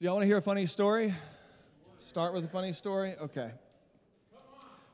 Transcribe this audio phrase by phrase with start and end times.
[0.00, 1.12] Y'all want to hear a funny story?
[1.98, 3.16] Start with a funny story?
[3.20, 3.50] Okay.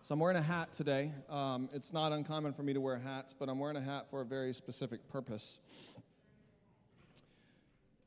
[0.01, 1.13] So I'm wearing a hat today.
[1.29, 4.23] Um, it's not uncommon for me to wear hats, but I'm wearing a hat for
[4.23, 5.59] a very specific purpose.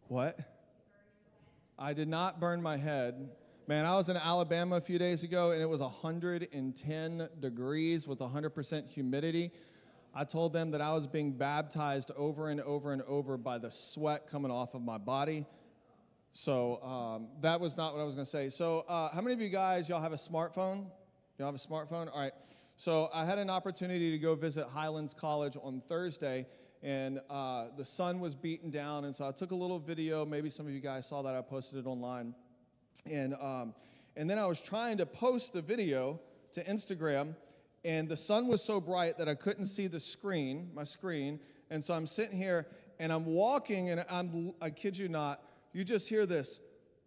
[0.08, 0.40] What?
[1.78, 3.30] I did not burn my head.
[3.68, 8.18] Man, I was in Alabama a few days ago and it was 110 degrees with
[8.18, 9.52] 100% humidity.
[10.16, 13.70] I told them that I was being baptized over and over and over by the
[13.70, 15.46] sweat coming off of my body.
[16.40, 18.50] So um, that was not what I was going to say.
[18.50, 20.86] So, uh, how many of you guys, y'all have a smartphone?
[21.40, 22.14] Y'all have a smartphone?
[22.14, 22.32] All right.
[22.76, 26.46] So, I had an opportunity to go visit Highlands College on Thursday,
[26.84, 29.06] and uh, the sun was beaten down.
[29.06, 30.28] And so, I took a little video.
[30.28, 31.34] Maybe some of you guys saw that.
[31.34, 32.36] I posted it online.
[33.12, 33.74] And, um,
[34.16, 36.20] and then I was trying to post the video
[36.52, 37.34] to Instagram,
[37.84, 41.40] and the sun was so bright that I couldn't see the screen, my screen.
[41.72, 42.68] And so, I'm sitting here
[43.00, 45.42] and I'm walking, and I'm, I kid you not,
[45.74, 46.60] you just hear this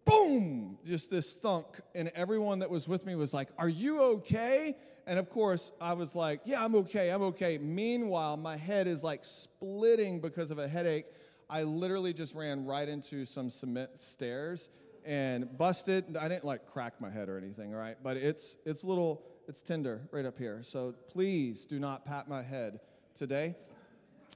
[0.05, 1.65] boom, just this thunk.
[1.95, 4.75] And everyone that was with me was like, Are you okay?
[5.07, 7.57] And of course, I was like, Yeah, I'm okay, I'm okay.
[7.57, 11.05] Meanwhile, my head is like splitting because of a headache.
[11.49, 14.69] I literally just ran right into some cement stairs
[15.03, 16.15] and busted.
[16.15, 17.97] I didn't like crack my head or anything, all right?
[18.01, 20.59] But it's it's little, it's tender right up here.
[20.63, 22.79] So please do not pat my head
[23.15, 23.55] today.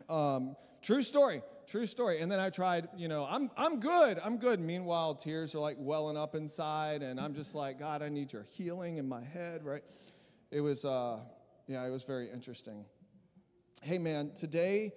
[0.09, 2.21] Um, true story true story.
[2.21, 4.59] And then I tried, you know, I'm, I'm good, I'm good.
[4.59, 8.43] Meanwhile, tears are like welling up inside, and I'm just like, God, I need your
[8.43, 9.83] healing in my head, right?
[10.51, 11.19] It was, uh,
[11.67, 12.85] yeah, it was very interesting.
[13.81, 14.93] Hey, man, today,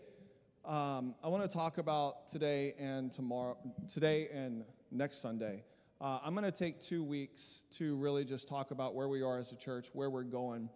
[0.65, 3.57] um, I want to talk about today and tomorrow,
[3.93, 5.65] today and next Sunday.
[6.01, 9.39] Uh, I'm going to take two weeks to really just talk about where we are
[9.39, 10.69] as a church, where we're going.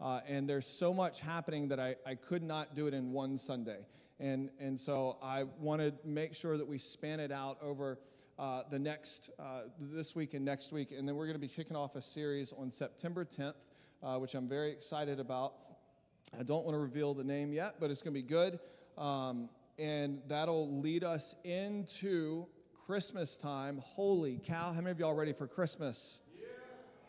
[0.00, 3.36] Uh, and there's so much happening that I, I could not do it in one
[3.36, 3.80] Sunday.
[4.20, 7.98] And, and so I want to make sure that we span it out over
[8.38, 10.92] uh, the next, uh, this week and next week.
[10.96, 13.54] And then we're going to be kicking off a series on September 10th,
[14.02, 15.54] uh, which I'm very excited about.
[16.38, 18.60] I don't want to reveal the name yet, but it's going to be good.
[18.98, 22.46] Um, and that'll lead us into
[22.86, 23.78] Christmas time.
[23.82, 24.72] Holy cow.
[24.72, 26.20] How many of y'all ready for Christmas?
[26.38, 26.46] Yeah,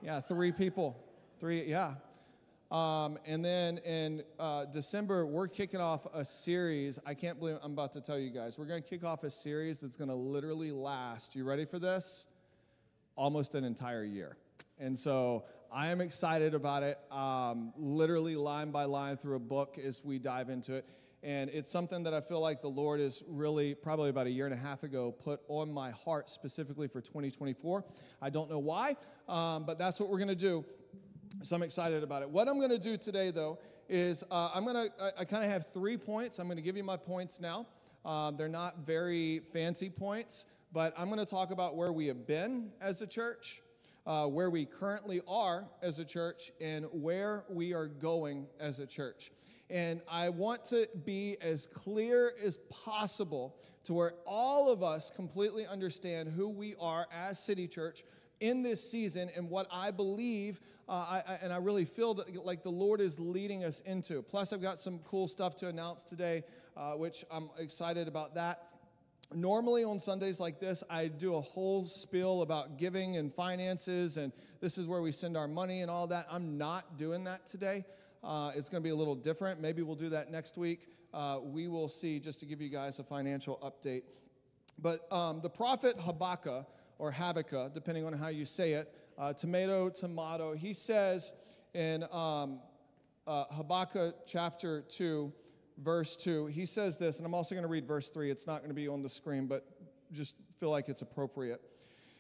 [0.01, 0.97] yeah three people.
[1.39, 1.95] Three, yeah.
[2.71, 6.99] Um, and then in uh, December, we're kicking off a series.
[7.05, 8.57] I can't believe I'm about to tell you guys.
[8.57, 11.35] We're going to kick off a series that's going to literally last.
[11.35, 12.27] You ready for this?
[13.17, 14.37] Almost an entire year.
[14.79, 19.77] And so I am excited about it, um, literally line by line through a book
[19.77, 20.85] as we dive into it.
[21.23, 24.45] And it's something that I feel like the Lord is really, probably about a year
[24.45, 27.85] and a half ago, put on my heart specifically for 2024.
[28.21, 28.95] I don't know why,
[29.27, 30.65] um, but that's what we're going to do.
[31.43, 32.29] So I'm excited about it.
[32.29, 33.57] What I'm going to do today, though,
[33.89, 36.37] is uh, I'm going to, I, I kind of have three points.
[36.37, 37.67] I'm going to give you my points now.
[38.05, 42.27] Uh, they're not very fancy points, but I'm going to talk about where we have
[42.27, 43.61] been as a church,
[44.05, 48.85] uh, where we currently are as a church, and where we are going as a
[48.85, 49.31] church.
[49.69, 53.55] And I want to be as clear as possible
[53.85, 58.03] to where all of us completely understand who we are as City Church
[58.41, 60.59] in this season and what I believe
[60.91, 64.21] uh, I, and I really feel that like the Lord is leading us into.
[64.21, 66.43] Plus, I've got some cool stuff to announce today,
[66.75, 68.67] uh, which I'm excited about that.
[69.33, 74.33] Normally on Sundays like this, I do a whole spiel about giving and finances, and
[74.59, 76.27] this is where we send our money and all that.
[76.29, 77.85] I'm not doing that today.
[78.21, 79.61] Uh, it's going to be a little different.
[79.61, 80.89] Maybe we'll do that next week.
[81.13, 84.03] Uh, we will see, just to give you guys a financial update.
[84.77, 86.67] But um, the prophet Habakkuk,
[86.99, 90.53] or Habakkuk, depending on how you say it, uh, tomato, tomato.
[90.53, 91.33] He says
[91.73, 92.59] in um,
[93.27, 95.31] uh, Habakkuk chapter 2,
[95.77, 98.31] verse 2, he says this, and I'm also going to read verse 3.
[98.31, 99.65] It's not going to be on the screen, but
[100.11, 101.61] just feel like it's appropriate.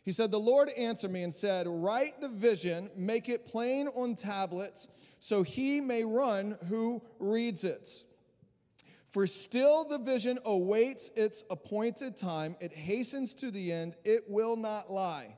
[0.03, 4.15] He said, The Lord answered me and said, Write the vision, make it plain on
[4.15, 4.87] tablets,
[5.19, 8.03] so he may run who reads it.
[9.11, 14.55] For still the vision awaits its appointed time, it hastens to the end, it will
[14.55, 15.35] not lie.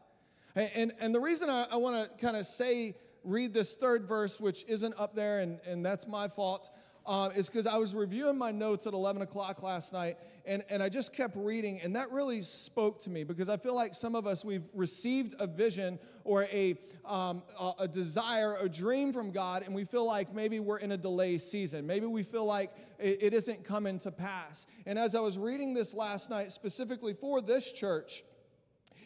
[0.55, 4.39] And, and the reason I, I want to kind of say, read this third verse,
[4.39, 6.69] which isn't up there, and, and that's my fault,
[7.05, 10.83] uh, is because I was reviewing my notes at 11 o'clock last night, and, and
[10.83, 14.15] I just kept reading, and that really spoke to me because I feel like some
[14.15, 19.31] of us, we've received a vision or a, um, a, a desire, a dream from
[19.31, 21.87] God, and we feel like maybe we're in a delay season.
[21.87, 24.65] Maybe we feel like it, it isn't coming to pass.
[24.85, 28.23] And as I was reading this last night, specifically for this church,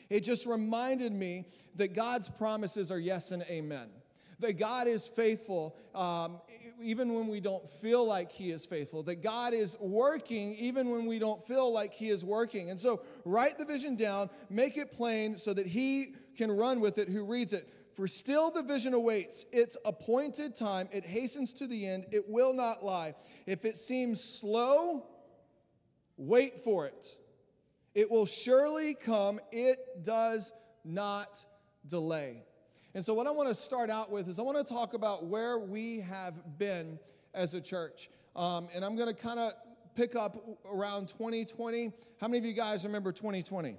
[0.09, 1.45] it just reminded me
[1.75, 3.89] that God's promises are yes and amen.
[4.39, 6.39] that God is faithful um,
[6.79, 11.07] even when we don't feel like He is faithful, that God is working even when
[11.07, 12.69] we don't feel like He is working.
[12.69, 16.99] And so, write the vision down, make it plain so that He can run with
[16.99, 17.73] it who reads it.
[17.95, 22.53] For still the vision awaits its appointed time, it hastens to the end, it will
[22.53, 23.15] not lie.
[23.47, 25.07] If it seems slow,
[26.15, 27.17] wait for it.
[27.97, 30.53] It will surely come, it does
[30.85, 31.43] not
[31.87, 32.43] delay.
[32.93, 35.25] And so, what I want to start out with is I want to talk about
[35.25, 36.99] where we have been
[37.33, 38.11] as a church.
[38.35, 39.53] Um, and I'm going to kind of
[39.95, 40.37] pick up
[40.71, 41.91] around 2020.
[42.21, 43.77] How many of you guys remember 2020?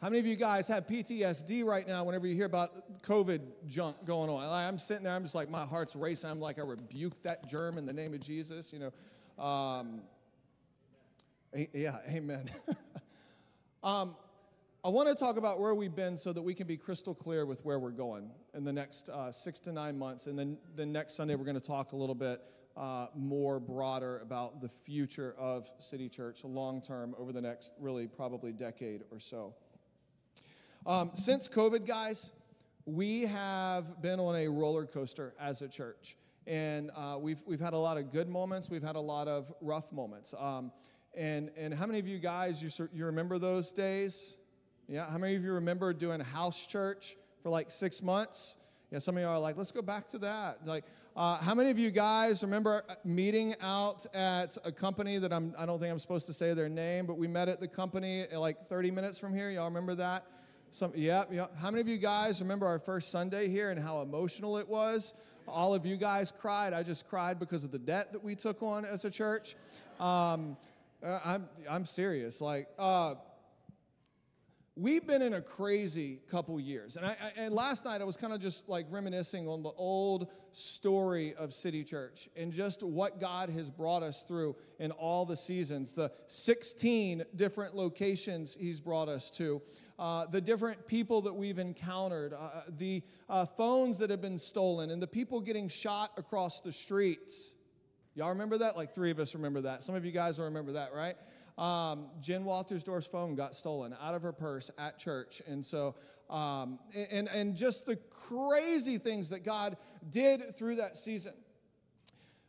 [0.00, 3.96] How many of you guys have PTSD right now whenever you hear about COVID junk
[4.06, 4.48] going on?
[4.48, 6.30] I'm sitting there, I'm just like, my heart's racing.
[6.30, 9.44] I'm like, I rebuke that germ in the name of Jesus, you know.
[9.44, 10.02] Um,
[11.72, 12.44] yeah, amen.
[13.82, 14.14] um,
[14.82, 17.44] I want to talk about where we've been so that we can be crystal clear
[17.44, 20.26] with where we're going in the next uh, six to nine months.
[20.26, 22.40] And then the next Sunday, we're going to talk a little bit
[22.76, 28.06] uh, more broader about the future of City Church long term over the next really
[28.06, 29.54] probably decade or so.
[30.86, 32.32] Um, since COVID, guys,
[32.86, 36.16] we have been on a roller coaster as a church.
[36.46, 39.52] And uh, we've, we've had a lot of good moments, we've had a lot of
[39.60, 40.34] rough moments.
[40.38, 40.72] Um,
[41.16, 44.36] and, and how many of you guys, you, you remember those days?
[44.88, 48.56] Yeah, how many of you remember doing house church for like six months?
[48.90, 50.66] Yeah, some of you are like, let's go back to that.
[50.66, 50.84] Like,
[51.16, 55.54] uh, how many of you guys remember uh, meeting out at a company that I'm,
[55.58, 58.26] I don't think I'm supposed to say their name, but we met at the company
[58.32, 59.50] uh, like 30 minutes from here?
[59.50, 60.24] Y'all remember that?
[60.70, 61.46] Some, yeah, yeah.
[61.60, 65.14] How many of you guys remember our first Sunday here and how emotional it was?
[65.48, 66.72] All of you guys cried.
[66.72, 69.56] I just cried because of the debt that we took on as a church.
[69.98, 70.56] Um,
[71.04, 72.40] uh, I'm, I'm serious.
[72.40, 73.14] Like, uh,
[74.76, 76.96] we've been in a crazy couple years.
[76.96, 79.72] And, I, I, and last night I was kind of just like reminiscing on the
[79.76, 85.24] old story of City Church and just what God has brought us through in all
[85.24, 89.60] the seasons, the 16 different locations He's brought us to.
[89.98, 94.90] Uh, the different people that we've encountered, uh, the uh, phones that have been stolen,
[94.90, 97.52] and the people getting shot across the streets.
[98.20, 98.76] Y'all remember that?
[98.76, 99.82] Like three of us remember that.
[99.82, 101.16] Some of you guys will remember that, right?
[101.56, 105.40] Um, Jen Waltersdorf's phone got stolen out of her purse at church.
[105.46, 105.94] And so,
[106.28, 107.96] um, and, and just the
[108.28, 109.78] crazy things that God
[110.10, 111.32] did through that season.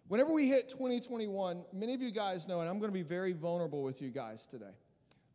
[0.10, 3.32] Whenever we hit 2021, many of you guys know, and I'm going to be very
[3.32, 4.76] vulnerable with you guys today.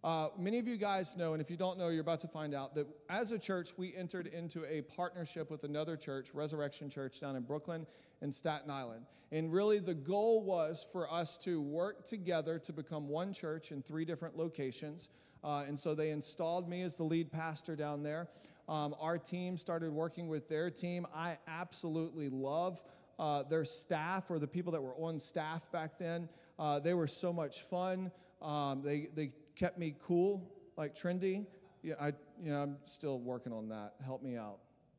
[0.06, 2.54] Uh, many of you guys know, and if you don't know, you're about to find
[2.54, 7.18] out that as a church, we entered into a partnership with another church, Resurrection Church,
[7.18, 7.84] down in Brooklyn
[8.20, 9.04] and Staten Island.
[9.32, 13.82] And really, the goal was for us to work together to become one church in
[13.82, 15.08] three different locations.
[15.42, 18.28] Uh, and so they installed me as the lead pastor down there.
[18.68, 21.04] Um, our team started working with their team.
[21.12, 22.80] I absolutely love
[23.18, 26.28] uh, their staff or the people that were on staff back then.
[26.60, 28.12] Uh, they were so much fun.
[28.40, 31.46] Um, they, they kept me cool, like trendy.
[31.82, 32.08] Yeah, I,
[32.42, 33.94] you know, I'm still working on that.
[34.04, 34.58] Help me out,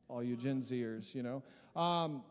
[0.10, 1.44] all you Gen Zers, you know.
[1.80, 2.24] Um,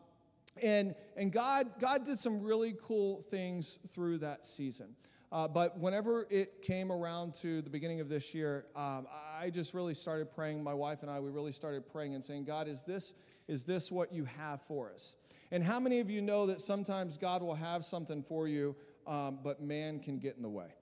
[0.61, 4.95] and, and God, God did some really cool things through that season.
[5.31, 9.05] Uh, but whenever it came around to the beginning of this year, um,
[9.39, 10.63] I just really started praying.
[10.63, 13.13] My wife and I, we really started praying and saying, God, is this,
[13.47, 15.15] is this what you have for us?
[15.51, 18.75] And how many of you know that sometimes God will have something for you,
[19.05, 20.76] um, but man can get in the way?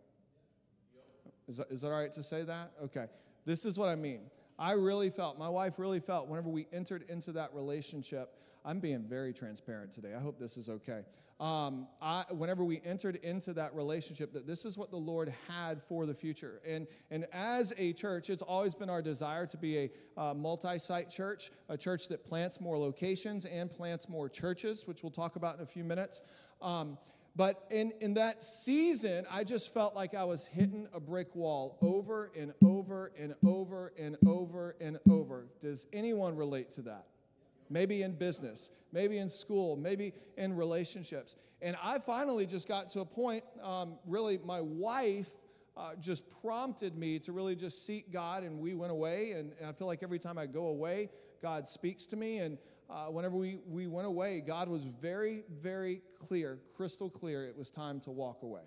[1.48, 2.72] Is that, is that all right to say that?
[2.84, 3.06] Okay.
[3.46, 4.22] This is what I mean.
[4.58, 8.34] I really felt, my wife really felt, whenever we entered into that relationship,
[8.64, 10.14] I'm being very transparent today.
[10.16, 11.02] I hope this is okay.
[11.40, 15.84] Um, I, whenever we entered into that relationship, that this is what the Lord had
[15.84, 16.62] for the future.
[16.66, 20.80] And, and as a church, it's always been our desire to be a uh, multi
[20.80, 25.36] site church, a church that plants more locations and plants more churches, which we'll talk
[25.36, 26.22] about in a few minutes.
[26.62, 26.98] Um,
[27.36, 31.78] but in, in that season, I just felt like I was hitting a brick wall
[31.82, 35.48] over and over and over and over and over.
[35.62, 37.06] Does anyone relate to that?
[37.70, 41.36] maybe in business, maybe in school, maybe in relationships.
[41.62, 45.30] And I finally just got to a point, um, really, my wife
[45.78, 49.32] uh, just prompted me to really just seek God, and we went away.
[49.32, 51.10] And, and I feel like every time I go away,
[51.42, 52.40] God speaks to me.
[52.40, 52.58] And
[52.90, 57.72] uh, whenever we, we went away, God was very, very clear, crystal clear, it was
[57.72, 58.62] time to walk away.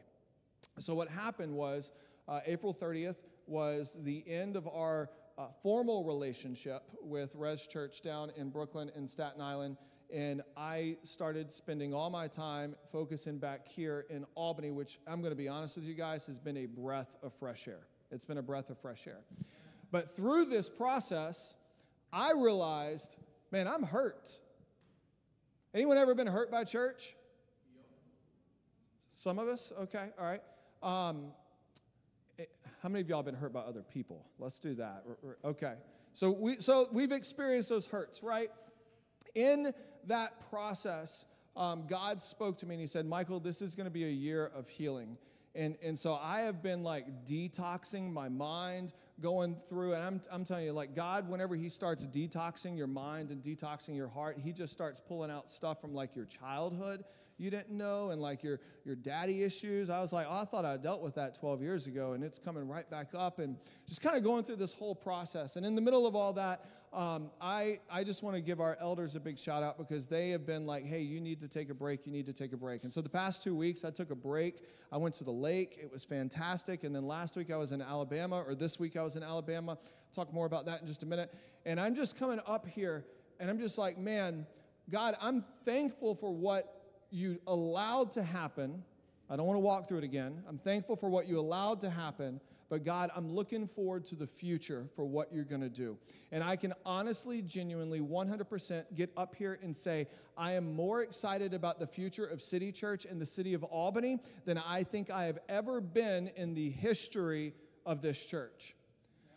[0.79, 1.93] So, what happened was
[2.27, 8.31] uh, April 30th was the end of our uh, formal relationship with Res Church down
[8.37, 9.77] in Brooklyn and Staten Island.
[10.13, 15.33] And I started spending all my time focusing back here in Albany, which I'm going
[15.33, 17.87] to be honest with you guys has been a breath of fresh air.
[18.11, 19.21] It's been a breath of fresh air.
[19.91, 21.55] But through this process,
[22.13, 23.17] I realized
[23.51, 24.39] Man, I'm hurt.
[25.75, 27.17] Anyone ever been hurt by church?
[29.11, 29.73] Some of us?
[29.83, 30.43] Okay, all right.
[30.83, 31.33] Um,
[32.37, 32.51] it,
[32.83, 34.25] how many of y'all been hurt by other people?
[34.39, 35.05] Let's do that.
[35.45, 35.75] Okay.
[36.13, 38.51] So we so we've experienced those hurts, right?
[39.35, 39.73] In
[40.07, 41.27] that process,
[41.57, 44.11] um, God spoke to me and He said, Michael, this is going to be a
[44.11, 45.17] year of healing.
[45.55, 50.45] And, and so I have been like detoxing my mind, going through, and I'm, I'm
[50.45, 54.53] telling you, like God, whenever He starts detoxing your mind and detoxing your heart, He
[54.53, 57.05] just starts pulling out stuff from like your childhood
[57.39, 59.89] you didn't know and like your, your daddy issues.
[59.91, 62.39] I was like, oh, I thought I dealt with that 12 years ago, and it's
[62.39, 63.39] coming right back up.
[63.39, 65.57] And just kind of going through this whole process.
[65.57, 68.77] And in the middle of all that, um, I, I just want to give our
[68.81, 71.71] elders a big shout out because they have been like, hey, you need to take
[71.71, 72.07] a break.
[72.07, 72.83] You need to take a break.
[72.83, 74.63] And so the past two weeks, I took a break.
[74.91, 75.79] I went to the lake.
[75.81, 76.85] It was fantastic.
[76.85, 79.73] And then last week, I was in Alabama, or this week, I was in Alabama.
[79.73, 79.81] I'll
[80.15, 81.33] talk more about that in just a minute.
[81.67, 83.05] And I'm just coming up here,
[83.39, 84.47] and I'm just like, man,
[84.91, 86.78] God, I'm thankful for what
[87.11, 88.83] you allowed to happen.
[89.31, 90.43] I don't want to walk through it again.
[90.49, 94.27] I'm thankful for what you allowed to happen, but God, I'm looking forward to the
[94.27, 95.99] future for what you're going to do.
[96.33, 101.55] And I can honestly, genuinely, 100% get up here and say, I am more excited
[101.55, 105.25] about the future of City Church in the city of Albany than I think I
[105.25, 108.75] have ever been in the history of this church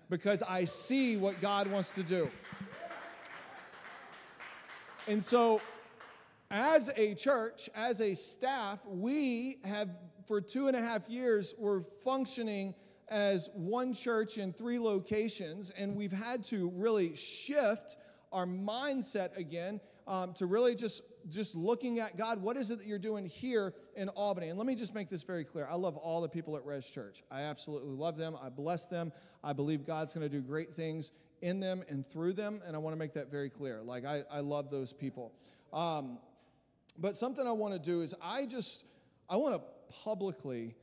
[0.09, 2.29] because I see what God wants to do.
[5.07, 5.61] And so
[6.51, 9.89] as a church, as a staff, we have,
[10.27, 12.75] for two and a half years, we're functioning
[13.07, 17.95] as one church in three locations, and we've had to really shift
[18.33, 22.87] our mindset again um, to really just just looking at God, what is it that
[22.87, 24.49] you're doing here in Albany?
[24.49, 25.67] And let me just make this very clear.
[25.69, 27.23] I love all the people at Res Church.
[27.29, 28.35] I absolutely love them.
[28.41, 29.13] I bless them.
[29.43, 31.11] I believe God's going to do great things
[31.43, 33.83] in them and through them, and I want to make that very clear.
[33.83, 35.31] Like I, I love those people.
[35.71, 36.17] Um,
[36.97, 38.85] but something I want to do is I just
[39.29, 39.61] I want to
[40.03, 40.75] publicly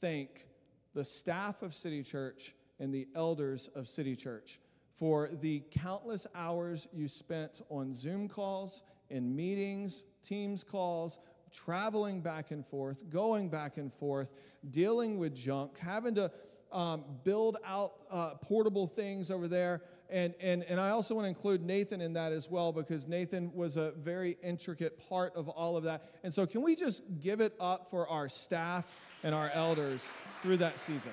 [0.00, 0.46] thank
[0.94, 4.60] the staff of City Church and the elders of City Church
[4.98, 11.18] for the countless hours you spent on Zoom calls, in meetings, Teams calls,
[11.52, 14.30] traveling back and forth, going back and forth,
[14.70, 16.30] dealing with junk, having to
[16.72, 19.82] um, build out uh, portable things over there.
[20.12, 23.50] And, and, and I also want to include Nathan in that as well because Nathan
[23.54, 26.04] was a very intricate part of all of that.
[26.22, 30.10] And so, can we just give it up for our staff and our elders
[30.42, 31.12] through that season?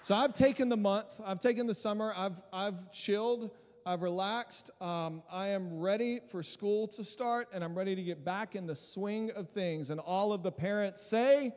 [0.00, 3.50] So, I've taken the month, I've taken the summer, I've, I've chilled.
[3.88, 4.72] I've relaxed.
[4.80, 8.66] Um, I am ready for school to start, and I'm ready to get back in
[8.66, 9.90] the swing of things.
[9.90, 11.54] And all of the parents say,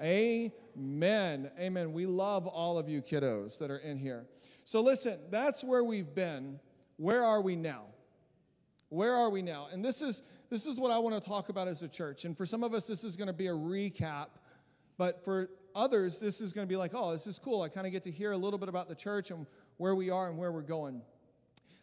[0.00, 0.52] Amen.
[0.76, 1.50] Amen.
[1.58, 1.92] Amen.
[1.92, 4.26] We love all of you kiddos that are in here.
[4.64, 6.58] So, listen, that's where we've been.
[6.96, 7.84] Where are we now?
[8.88, 9.68] Where are we now?
[9.72, 12.24] And this is this is what I want to talk about as a church.
[12.24, 14.26] And for some of us, this is going to be a recap,
[14.96, 17.62] but for others, this is going to be like, oh, this is cool.
[17.62, 19.46] I kind of get to hear a little bit about the church and
[19.78, 21.02] where we are and where we're going.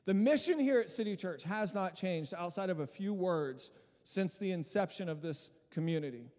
[0.06, 3.72] The mission here at City Church has not changed outside of a few words
[4.04, 6.32] since the inception of this community.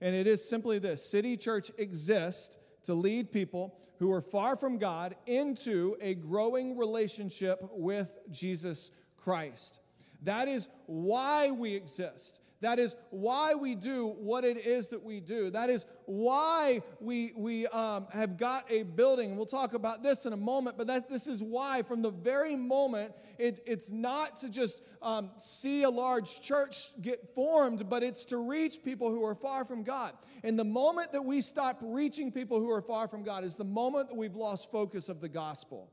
[0.00, 4.78] And it is simply this City Church exists to lead people who are far from
[4.78, 9.80] God into a growing relationship with Jesus Christ.
[10.22, 12.40] That is why we exist.
[12.60, 15.50] That is why we do what it is that we do.
[15.50, 19.36] That is why we, we um, have got a building.
[19.36, 22.56] We'll talk about this in a moment, but that, this is why, from the very
[22.56, 28.26] moment, it, it's not to just um, see a large church get formed, but it's
[28.26, 30.12] to reach people who are far from God.
[30.42, 33.64] And the moment that we stop reaching people who are far from God is the
[33.64, 35.90] moment that we've lost focus of the gospel.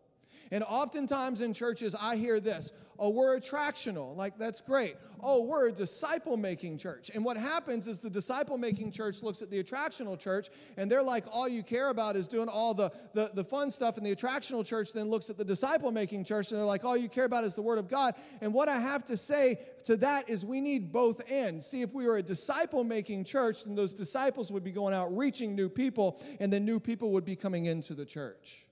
[0.51, 4.16] And oftentimes in churches, I hear this oh, we're attractional.
[4.16, 4.96] Like, that's great.
[5.22, 7.10] Oh, we're a disciple making church.
[7.13, 11.04] And what happens is the disciple making church looks at the attractional church and they're
[11.04, 13.98] like, all you care about is doing all the, the, the fun stuff.
[13.98, 16.96] And the attractional church then looks at the disciple making church and they're like, all
[16.96, 18.13] you care about is the word of God.
[18.42, 21.66] And what I have to say to that is we need both ends.
[21.66, 25.16] See, if we were a disciple making church, then those disciples would be going out
[25.16, 28.66] reaching new people and then new people would be coming into the church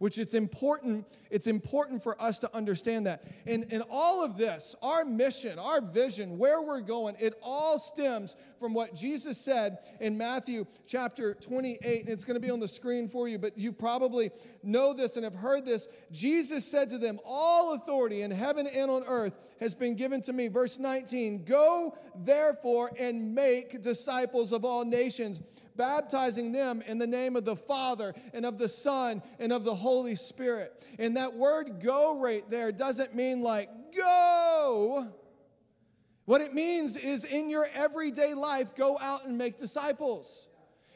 [0.00, 3.22] which it's important it's important for us to understand that.
[3.46, 8.36] And in all of this our mission our vision where we're going it all stems
[8.58, 12.68] from what jesus said in matthew chapter 28 and it's going to be on the
[12.68, 14.30] screen for you but you probably
[14.62, 15.88] know this and have heard this.
[16.10, 20.32] Jesus said to them all authority in heaven and on earth has been given to
[20.32, 20.48] me.
[20.48, 25.40] Verse 19 go therefore and make disciples of all nations
[25.76, 29.74] baptizing them in the name of the Father and of the Son and of the
[29.74, 30.84] Holy Spirit.
[30.98, 35.08] And that word go right there doesn't mean like go.
[36.24, 40.48] What it means is in your everyday life, go out and make disciples.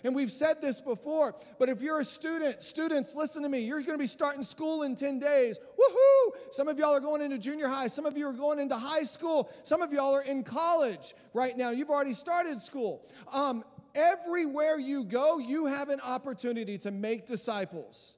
[0.05, 3.61] And we've said this before, but if you're a student, students, listen to me.
[3.61, 5.59] You're going to be starting school in 10 days.
[5.59, 6.33] Woohoo!
[6.51, 7.87] Some of y'all are going into junior high.
[7.87, 9.51] Some of you are going into high school.
[9.63, 11.71] Some of y'all are in college right now.
[11.71, 13.03] You've already started school.
[13.33, 18.17] Um, everywhere you go, you have an opportunity to make disciples.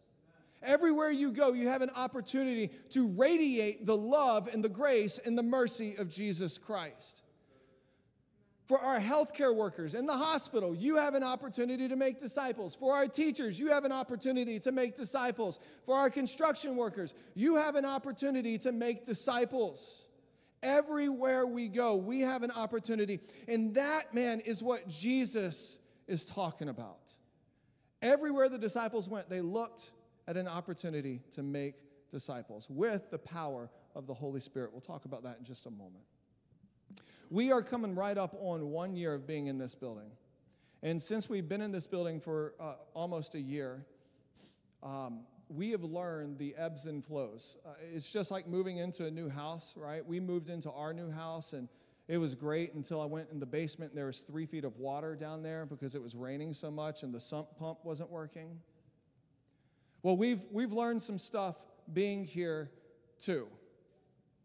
[0.62, 5.36] Everywhere you go, you have an opportunity to radiate the love and the grace and
[5.36, 7.22] the mercy of Jesus Christ.
[8.66, 12.74] For our healthcare workers in the hospital, you have an opportunity to make disciples.
[12.74, 15.60] For our teachers, you have an opportunity to make disciples.
[15.84, 20.08] For our construction workers, you have an opportunity to make disciples.
[20.62, 23.20] Everywhere we go, we have an opportunity.
[23.46, 27.16] And that, man, is what Jesus is talking about.
[28.02, 29.90] Everywhere the disciples went, they looked
[30.28, 31.74] at an opportunity to make
[32.10, 34.72] disciples with the power of the Holy Spirit.
[34.72, 36.04] We'll talk about that in just a moment.
[37.30, 40.10] We are coming right up on one year of being in this building.
[40.82, 43.84] And since we've been in this building for uh, almost a year,
[44.82, 47.56] um, we have learned the ebbs and flows.
[47.64, 50.04] Uh, it's just like moving into a new house, right?
[50.04, 51.68] We moved into our new house and
[52.08, 54.76] it was great until I went in the basement and there was three feet of
[54.78, 58.60] water down there because it was raining so much and the sump pump wasn't working.
[60.02, 61.56] Well, we've, we've learned some stuff
[61.92, 62.70] being here
[63.18, 63.48] too.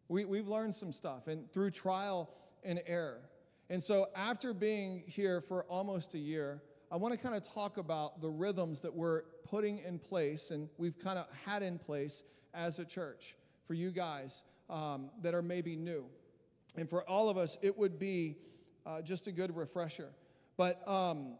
[0.07, 3.21] We, we've learned some stuff, and through trial and error.
[3.69, 7.77] And so, after being here for almost a year, I want to kind of talk
[7.77, 12.23] about the rhythms that we're putting in place and we've kind of had in place
[12.53, 16.03] as a church for you guys um, that are maybe new.
[16.75, 18.35] And for all of us, it would be
[18.85, 20.09] uh, just a good refresher.
[20.57, 21.37] But um,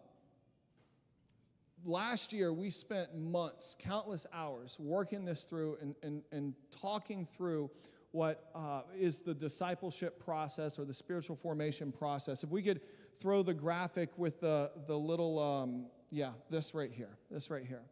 [1.83, 7.69] last year, we spent months, countless hours, working this through and, and, and talking through
[8.11, 12.41] what uh, is the discipleship process or the spiritual formation process.
[12.41, 12.79] If we could
[13.21, 17.83] throw the graphic with the, the little, um, yeah, this right here, this right here.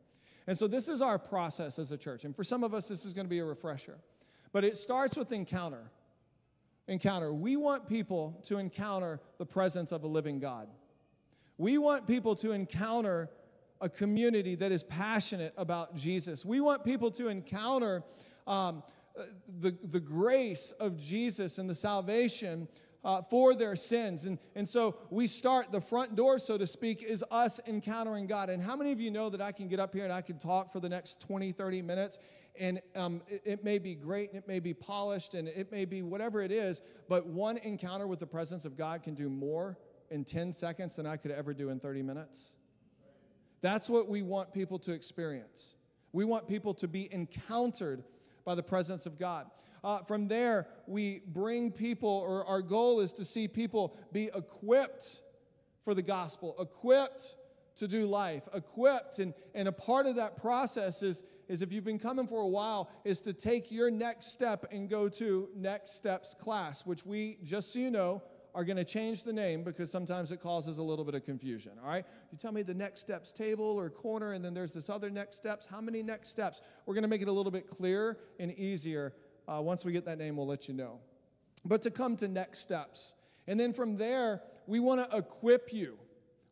[0.47, 2.25] And so this is our process as a church.
[2.25, 3.99] And for some of us, this is going to be a refresher.
[4.51, 5.91] But it starts with encounter.
[6.87, 7.31] Encounter.
[7.31, 10.67] We want people to encounter the presence of a living God.
[11.59, 13.29] We want people to encounter
[13.79, 16.43] a community that is passionate about Jesus.
[16.43, 18.03] We want people to encounter
[18.47, 18.81] um,
[19.59, 22.67] the, the grace of Jesus and the salvation
[23.03, 24.25] uh, for their sins.
[24.25, 28.49] And, and so we start, the front door, so to speak, is us encountering God.
[28.49, 30.37] And how many of you know that I can get up here and I can
[30.37, 32.19] talk for the next 20, 30 minutes?
[32.59, 35.85] And um, it, it may be great, and it may be polished, and it may
[35.85, 39.77] be whatever it is, but one encounter with the presence of God can do more
[40.09, 42.53] in 10 seconds than I could ever do in 30 minutes.
[43.61, 45.75] That's what we want people to experience.
[46.11, 48.03] We want people to be encountered
[48.43, 49.45] by the presence of God.
[49.83, 55.21] Uh, from there, we bring people, or our goal is to see people be equipped
[55.83, 57.35] for the gospel, equipped
[57.77, 59.19] to do life, equipped.
[59.19, 62.47] And, and a part of that process is, is if you've been coming for a
[62.47, 67.37] while, is to take your next step and go to Next Steps class, which we,
[67.43, 68.21] just so you know,
[68.55, 71.73] are going to change the name because sometimes it causes a little bit of confusion.
[71.81, 72.05] All right?
[72.31, 75.37] You tell me the next steps table or corner, and then there's this other next
[75.37, 75.65] steps.
[75.65, 76.61] How many next steps?
[76.85, 79.13] We're going to make it a little bit clearer and easier.
[79.49, 80.99] Uh, once we get that name, we'll let you know.
[81.65, 83.13] But to come to next steps.
[83.47, 85.97] And then from there, we want to equip you.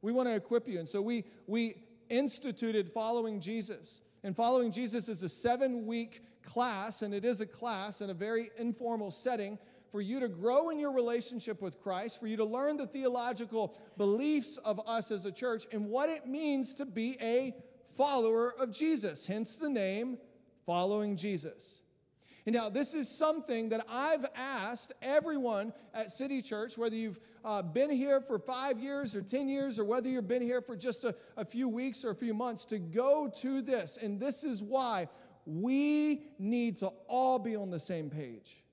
[0.02, 0.80] We want to equip you.
[0.80, 1.76] And so we, we
[2.10, 4.02] instituted following Jesus.
[4.24, 8.14] And following Jesus is a seven week class, and it is a class in a
[8.14, 9.60] very informal setting
[9.92, 13.78] for you to grow in your relationship with Christ, for you to learn the theological
[13.98, 17.54] beliefs of us as a church, and what it means to be a
[17.96, 20.18] follower of Jesus, hence the name
[20.66, 21.82] Following Jesus.
[22.48, 27.62] And now, this is something that I've asked everyone at City Church, whether you've uh,
[27.62, 31.04] been here for five years or 10 years, or whether you've been here for just
[31.04, 33.98] a, a few weeks or a few months, to go to this.
[34.02, 35.10] And this is why
[35.46, 38.64] we need to all be on the same page.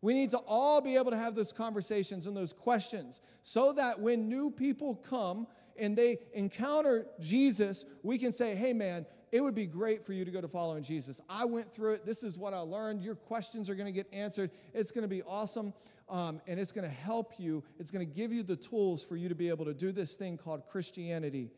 [0.00, 4.00] We need to all be able to have those conversations and those questions so that
[4.00, 9.54] when new people come and they encounter Jesus, we can say, hey, man, it would
[9.54, 11.20] be great for you to go to following Jesus.
[11.28, 12.06] I went through it.
[12.06, 13.02] This is what I learned.
[13.02, 14.50] Your questions are going to get answered.
[14.74, 15.72] It's going to be awesome.
[16.08, 17.62] Um, and it's going to help you.
[17.78, 20.16] It's going to give you the tools for you to be able to do this
[20.16, 21.50] thing called Christianity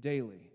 [0.00, 0.50] daily.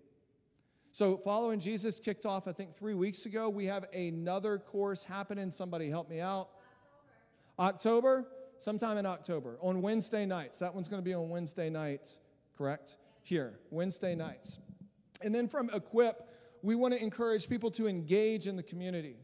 [0.91, 3.49] So, following Jesus kicked off, I think, three weeks ago.
[3.49, 5.51] We have another course happening.
[5.51, 6.49] Somebody help me out.
[7.59, 8.27] October,
[8.59, 10.59] sometime in October, on Wednesday nights.
[10.59, 12.19] That one's going to be on Wednesday nights,
[12.57, 12.97] correct?
[13.25, 14.59] here, Wednesday nights.
[15.21, 16.29] And then from Equip,
[16.65, 19.17] we want to encourage people to engage in the community,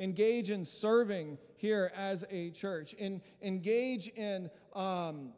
[0.00, 5.32] engage in serving here as a church, and engage in um,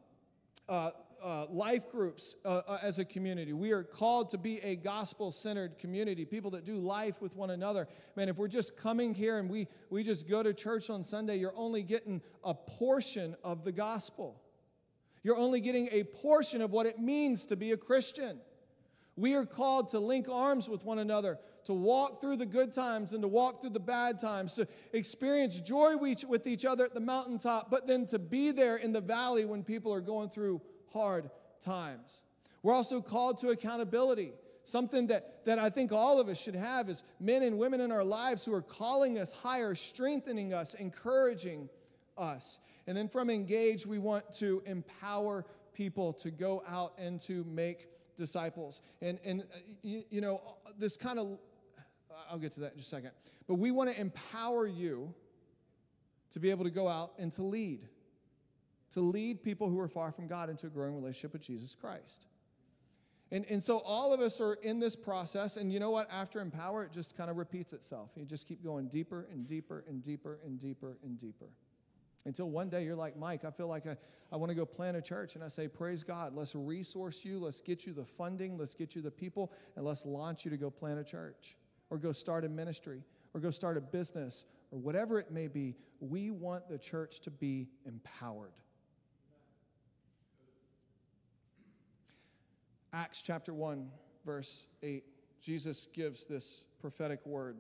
[0.67, 3.53] uh, uh, life groups uh, uh, as a community.
[3.53, 7.51] We are called to be a gospel centered community, people that do life with one
[7.51, 7.87] another.
[8.17, 11.37] Man, if we're just coming here and we, we just go to church on Sunday,
[11.37, 14.41] you're only getting a portion of the gospel.
[15.23, 18.41] You're only getting a portion of what it means to be a Christian.
[19.17, 23.13] We are called to link arms with one another, to walk through the good times
[23.13, 27.01] and to walk through the bad times, to experience joy with each other at the
[27.01, 31.31] mountaintop, but then to be there in the valley when people are going through hard
[31.61, 32.25] times.
[32.63, 34.33] We're also called to accountability.
[34.65, 37.91] Something that, that I think all of us should have is men and women in
[37.91, 41.69] our lives who are calling us higher, strengthening us, encouraging
[42.17, 42.61] us.
[42.87, 45.45] And then from Engage, we want to empower
[45.75, 48.83] people to go out and to make disciples.
[49.01, 49.45] And, and uh,
[49.83, 50.41] you, you know,
[50.79, 51.39] this kind of,
[52.31, 53.11] I'll get to that in just a second.
[53.47, 55.13] But we want to empower you
[56.33, 57.89] to be able to go out and to lead
[58.93, 62.27] to lead people who are far from God into a growing relationship with Jesus Christ.
[63.31, 66.11] And, and so all of us are in this process, and you know what?
[66.11, 68.11] After Empower, it just kind of repeats itself.
[68.15, 71.47] You just keep going deeper and deeper and deeper and deeper and deeper.
[72.25, 73.97] Until one day you're like, Mike, I feel like I,
[74.31, 75.35] I want to go plant a church.
[75.35, 78.95] And I say, Praise God, let's resource you, let's get you the funding, let's get
[78.95, 81.57] you the people, and let's launch you to go plant a church
[81.91, 83.03] or go start a ministry
[83.35, 85.75] or go start a business or whatever it may be.
[86.01, 88.53] We want the church to be empowered.
[92.93, 93.89] Acts chapter 1,
[94.25, 95.03] verse 8,
[95.41, 97.57] Jesus gives this prophetic word.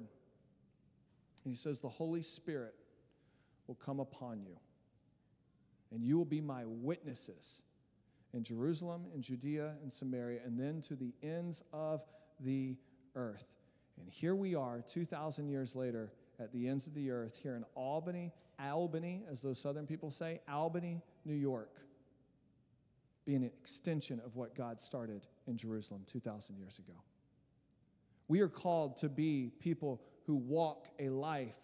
[1.42, 2.74] He says, The Holy Spirit
[3.72, 4.54] will come upon you,
[5.90, 7.62] and you will be my witnesses
[8.34, 12.02] in Jerusalem, in Judea, and Samaria, and then to the ends of
[12.40, 12.76] the
[13.14, 13.46] earth.
[13.98, 17.64] And here we are, 2,000 years later, at the ends of the earth, here in
[17.74, 21.78] Albany, Albany, as those southern people say, Albany, New York
[23.24, 26.98] being an extension of what God started in Jerusalem 2,000 years ago.
[28.28, 31.56] We are called to be people who walk a life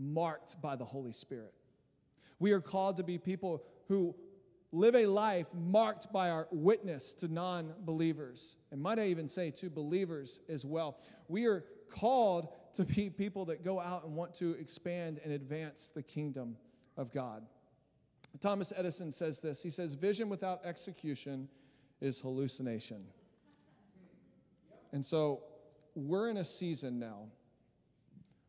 [0.00, 1.52] marked by the Holy Spirit.
[2.38, 4.14] We are called to be people who
[4.72, 9.50] live a life marked by our witness to non believers, and might I even say
[9.52, 10.98] to believers as well.
[11.28, 15.90] We are called to be people that go out and want to expand and advance
[15.94, 16.56] the kingdom
[16.96, 17.44] of God.
[18.40, 21.48] Thomas Edison says this He says, Vision without execution
[22.00, 23.04] is hallucination.
[24.92, 25.42] And so
[25.94, 27.26] we're in a season now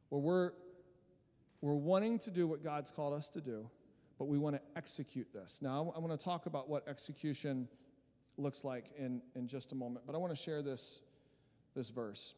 [0.09, 0.51] where we're,
[1.61, 3.69] we're wanting to do what God's called us to do,
[4.17, 5.59] but we want to execute this.
[5.61, 7.67] Now, I want to talk about what execution
[8.37, 11.01] looks like in, in just a moment, but I want to share this,
[11.75, 12.35] this verse.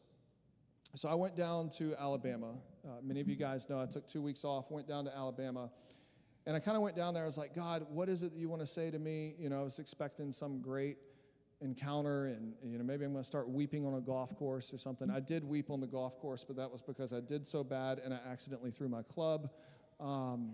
[0.94, 2.52] So I went down to Alabama.
[2.86, 5.70] Uh, many of you guys know I took two weeks off, went down to Alabama.
[6.46, 7.22] And I kind of went down there.
[7.22, 9.34] I was like, God, what is it that you want to say to me?
[9.38, 10.98] You know, I was expecting some great
[11.64, 14.78] encounter, and you know, maybe I'm going to start weeping on a golf course or
[14.78, 15.10] something.
[15.10, 18.00] I did weep on the golf course, but that was because I did so bad
[18.04, 19.50] and I accidentally threw my club.
[20.00, 20.52] Um,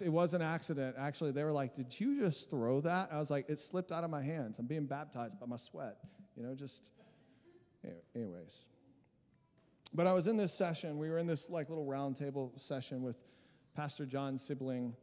[0.00, 0.96] it was an accident.
[0.98, 4.04] Actually, they were like, "Did you just throw that?" I was like, "It slipped out
[4.04, 4.58] of my hands.
[4.58, 5.96] I'm being baptized by my sweat."
[6.36, 6.82] You know, just
[8.14, 8.68] anyways.
[9.94, 10.98] But I was in this session.
[10.98, 13.16] We were in this like little roundtable session with
[13.74, 14.94] Pastor John Siebeling,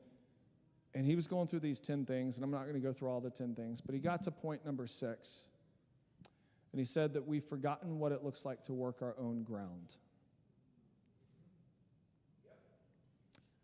[0.94, 3.10] and he was going through these 10 things, and I'm not going to go through
[3.10, 5.46] all the 10 things, but he got to point number six.
[6.72, 9.96] And he said that we've forgotten what it looks like to work our own ground.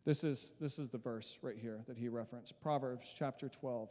[0.06, 3.90] This is, this is the verse right here that he referenced Proverbs chapter 12,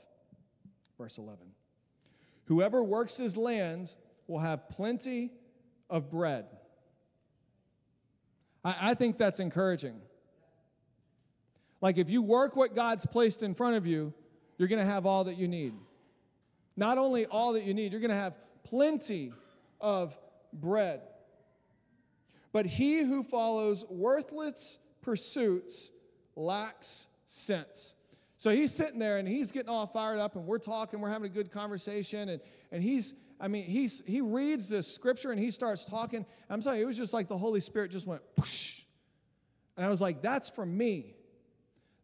[0.96, 1.38] verse 11.
[2.44, 3.94] Whoever works his land
[4.28, 5.32] will have plenty
[5.90, 6.46] of bread.
[8.64, 10.00] I, I think that's encouraging.
[11.84, 14.14] Like if you work what God's placed in front of you,
[14.56, 15.74] you're going to have all that you need.
[16.78, 19.34] Not only all that you need, you're going to have plenty
[19.82, 20.18] of
[20.50, 21.02] bread.
[22.52, 25.90] But he who follows worthless pursuits
[26.36, 27.94] lacks sense.
[28.38, 31.30] So he's sitting there and he's getting all fired up, and we're talking, we're having
[31.30, 32.40] a good conversation, and,
[32.72, 36.24] and he's, I mean, he's he reads this scripture and he starts talking.
[36.48, 38.22] I'm sorry, it was just like the Holy Spirit just went.
[39.76, 41.13] And I was like, that's for me.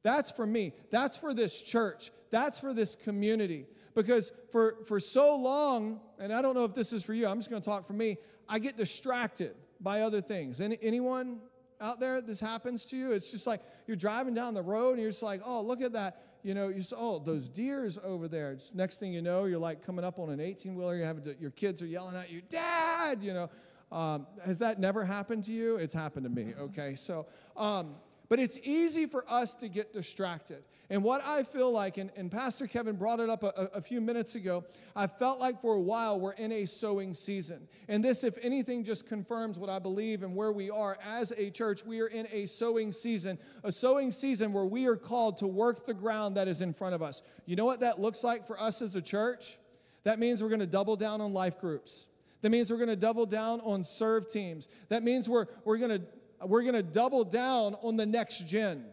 [0.03, 0.73] That's for me.
[0.91, 2.11] That's for this church.
[2.31, 3.67] That's for this community.
[3.95, 7.39] Because for, for so long, and I don't know if this is for you, I'm
[7.39, 10.61] just going to talk for me, I get distracted by other things.
[10.61, 11.41] Any, anyone
[11.81, 13.13] out there this happens to you?
[13.13, 15.93] It's just like you're driving down the road and you're just like, oh, look at
[15.93, 18.55] that you know, you say, oh, those deers over there.
[18.55, 20.97] Just next thing you know, you're like coming up on an 18 wheeler.
[20.97, 23.23] You have your kids are yelling at you, Dad.
[23.23, 23.51] You know,
[23.93, 25.77] um, has that never happened to you?
[25.77, 26.55] It's happened to me.
[26.59, 27.27] Okay, so.
[27.57, 27.97] Um,
[28.31, 30.63] but it's easy for us to get distracted.
[30.89, 34.01] And what I feel like, and, and Pastor Kevin brought it up a, a, few
[34.01, 34.65] minutes ago,
[34.95, 37.67] I felt like for a while we're in a sowing season.
[37.89, 41.51] And this, if anything, just confirms what I believe and where we are as a
[41.51, 41.85] church.
[41.85, 45.85] We are in a sowing season, a sowing season where we are called to work
[45.85, 47.23] the ground that is in front of us.
[47.47, 49.59] You know what that looks like for us as a church?
[50.05, 52.07] That means we're going to double down on life groups.
[52.43, 54.69] That means we're going to double down on serve teams.
[54.89, 56.03] That means we're, we're going to
[56.47, 58.85] we're going to double down on the next gen.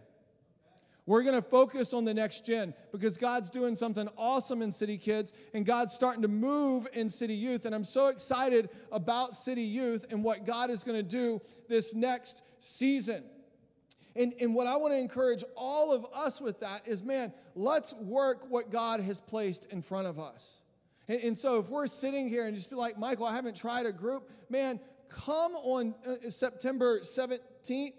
[1.06, 4.98] We're going to focus on the next gen because God's doing something awesome in City
[4.98, 7.66] Kids and God's starting to move in City Youth.
[7.66, 11.96] And I'm so excited about City Youth and what God is going to do this
[11.96, 13.24] next season.
[14.18, 17.94] And, and what I want to encourage all of us with that is man, let's
[17.94, 20.62] work what God has placed in front of us.
[21.08, 23.86] And, and so if we're sitting here and just be like, Michael, I haven't tried
[23.86, 27.91] a group, man, come on uh, September 17th.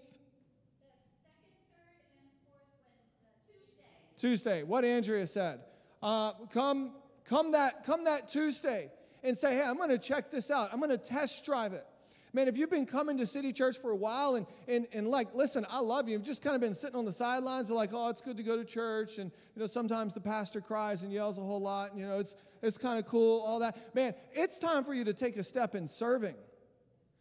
[4.17, 5.61] Tuesday, what Andrea said.
[6.03, 6.93] Uh, come,
[7.25, 8.91] come that, come that Tuesday
[9.23, 10.71] and say, hey, I'm going to check this out.
[10.73, 11.87] I'm going to test drive it.
[12.35, 15.35] Man, if you've been coming to City Church for a while and, and, and like,
[15.35, 16.13] listen, I love you.
[16.15, 18.43] You've just kind of been sitting on the sidelines and like, oh, it's good to
[18.43, 19.19] go to church.
[19.19, 21.93] And, you know, sometimes the pastor cries and yells a whole lot.
[21.93, 23.95] And, you know, it's, it's kind of cool, all that.
[23.95, 26.35] Man, it's time for you to take a step in serving.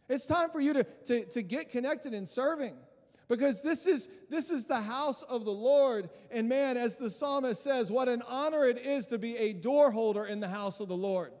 [0.08, 2.76] It's time for you to, to, to get connected in serving.
[3.28, 6.08] Because this is this is the house of the lord.
[6.30, 9.90] And man as the psalmist says what an honor it is to be a door
[9.90, 11.32] holder in the house of the lord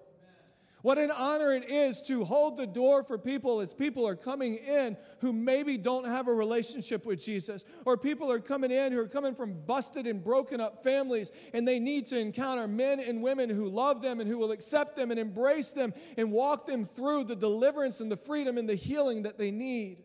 [0.82, 4.56] what an honor it is to hold the door for people as people are coming
[4.56, 9.00] in who maybe don't have a relationship with Jesus, or people are coming in who
[9.00, 13.22] are coming from busted and broken up families, and they need to encounter men and
[13.22, 16.84] women who love them and who will accept them and embrace them and walk them
[16.84, 19.98] through the deliverance and the freedom and the healing that they need.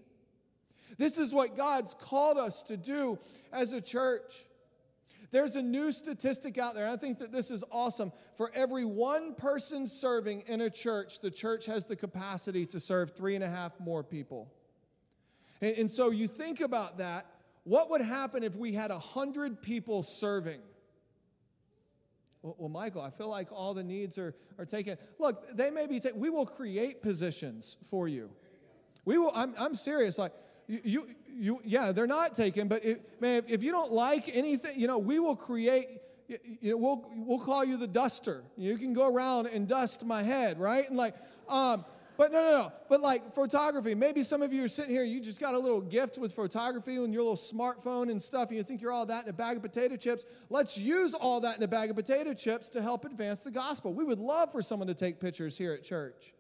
[0.97, 3.19] This is what God's called us to do
[3.51, 4.45] as a church.
[5.33, 6.87] There's a new statistic out there.
[6.87, 8.11] I think that this is awesome.
[8.35, 13.15] For every one person serving in a church, the church has the capacity to serve
[13.15, 14.53] three and a half more people.
[15.59, 17.25] And, and so you think about that.
[17.63, 20.59] What would happen if we had a hundred people serving?
[22.43, 24.99] Well, well, Michael, I feel like all the needs are, are taken.
[25.17, 26.19] Look, they may be taken.
[26.19, 28.29] We will create positions for you.
[29.03, 30.19] We will, I'm, I'm serious.
[30.19, 30.33] Like,
[30.67, 34.79] you, you, you, yeah, they're not taken, but it, man, if you don't like anything,
[34.79, 35.87] you know, we will create,
[36.27, 38.43] you know, we'll, we'll call you the duster.
[38.57, 40.87] You can go around and dust my head, right?
[40.87, 41.15] And like,
[41.49, 42.71] um, but no, no, no.
[42.89, 45.81] But like photography, maybe some of you are sitting here, you just got a little
[45.81, 49.23] gift with photography and your little smartphone and stuff, and you think you're all that
[49.23, 50.25] in a bag of potato chips.
[50.49, 53.93] Let's use all that in a bag of potato chips to help advance the gospel.
[53.93, 56.33] We would love for someone to take pictures here at church.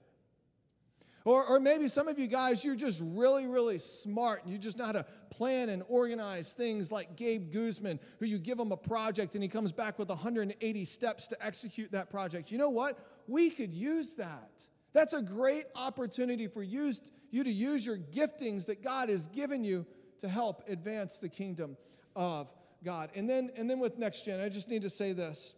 [1.25, 4.77] Or, or maybe some of you guys, you're just really, really smart and you just
[4.77, 8.77] know how to plan and organize things like Gabe Guzman, who you give him a
[8.77, 12.51] project and he comes back with 180 steps to execute that project.
[12.51, 12.99] You know what?
[13.27, 14.51] We could use that.
[14.91, 16.91] That's a great opportunity for you,
[17.31, 19.85] you to use your giftings that God has given you
[20.19, 21.77] to help advance the kingdom
[22.15, 22.51] of
[22.83, 23.11] God.
[23.15, 25.55] And then, and then with next gen, I just need to say this.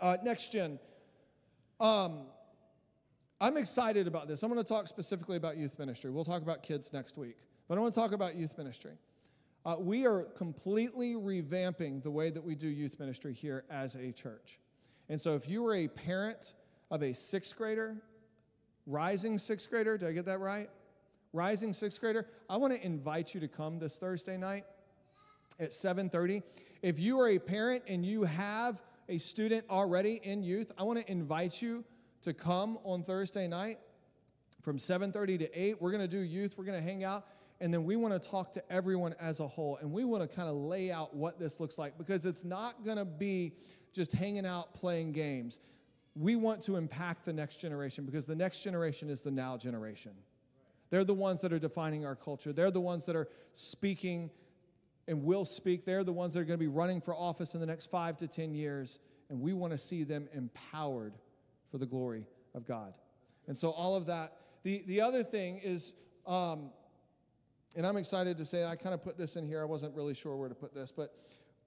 [0.00, 0.78] Uh, next gen.
[1.80, 2.26] Um,
[3.40, 4.42] I'm excited about this.
[4.42, 6.10] I'm going to talk specifically about youth ministry.
[6.10, 7.36] We'll talk about kids next week,
[7.68, 8.94] but I want to talk about youth ministry.
[9.64, 14.10] Uh, we are completely revamping the way that we do youth ministry here as a
[14.10, 14.58] church.
[15.08, 16.54] And so, if you were a parent
[16.90, 17.96] of a sixth grader,
[18.86, 20.68] rising sixth grader, did I get that right?
[21.32, 24.64] Rising sixth grader, I want to invite you to come this Thursday night
[25.60, 26.42] at 7:30.
[26.82, 30.98] If you are a parent and you have a student already in youth, I want
[30.98, 31.84] to invite you
[32.28, 33.78] to come on Thursday night
[34.62, 35.80] from 7:30 to 8.
[35.80, 37.26] We're going to do youth, we're going to hang out,
[37.60, 40.36] and then we want to talk to everyone as a whole and we want to
[40.36, 43.54] kind of lay out what this looks like because it's not going to be
[43.92, 45.58] just hanging out playing games.
[46.14, 50.12] We want to impact the next generation because the next generation is the now generation.
[50.90, 52.52] They're the ones that are defining our culture.
[52.52, 54.30] They're the ones that are speaking
[55.06, 55.84] and will speak.
[55.84, 58.16] They're the ones that are going to be running for office in the next five
[58.18, 58.98] to 10 years.
[59.30, 61.14] And we want to see them empowered
[61.70, 62.94] for the glory of God.
[63.46, 64.36] And so, all of that.
[64.62, 65.94] The, the other thing is,
[66.26, 66.70] um,
[67.76, 69.62] and I'm excited to say, I kind of put this in here.
[69.62, 71.14] I wasn't really sure where to put this, but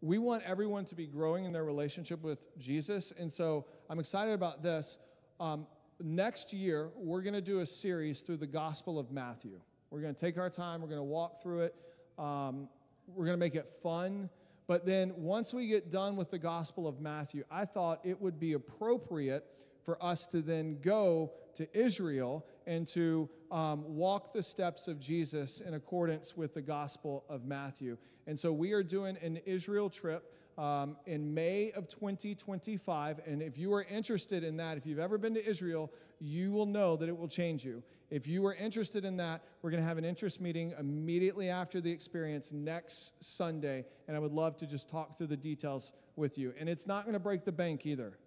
[0.01, 3.11] we want everyone to be growing in their relationship with Jesus.
[3.11, 4.99] And so, I'm excited about this.
[5.39, 5.67] Um,
[5.99, 9.59] next year, we're going to do a series through the Gospel of Matthew.
[9.89, 11.75] We're going to take our time, we're going to walk through it,
[12.17, 12.69] um,
[13.07, 14.29] we're going to make it fun
[14.67, 18.39] But then once we get done with the Gospel of Matthew, I thought it would
[18.39, 19.43] be appropriate
[19.83, 25.59] for us to then go to Israel and to um, walk the steps of Jesus
[25.61, 27.97] in accordance with the Gospel of Matthew.
[28.27, 30.35] And so we are doing an Israel trip.
[30.57, 33.21] Um, in May of 2025.
[33.25, 35.89] And if you are interested in that, if you've ever been to Israel,
[36.19, 37.81] you will know that it will change you.
[38.11, 41.79] If you are interested in that, we're going to have an interest meeting immediately after
[41.79, 43.85] the experience next Sunday.
[44.07, 46.53] And I would love to just talk through the details with you.
[46.59, 48.17] And it's not going to break the bank either.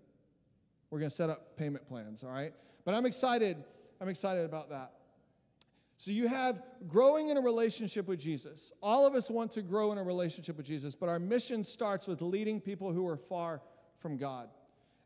[0.94, 2.52] We're going to set up payment plans, all right?
[2.84, 3.56] But I'm excited.
[4.00, 4.92] I'm excited about that.
[5.96, 8.72] So you have growing in a relationship with Jesus.
[8.80, 12.06] All of us want to grow in a relationship with Jesus, but our mission starts
[12.06, 13.60] with leading people who are far
[13.98, 14.50] from God.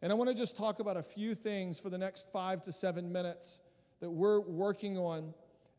[0.02, 2.72] And I want to just talk about a few things for the next five to
[2.72, 3.62] seven minutes
[4.00, 5.32] that we're working on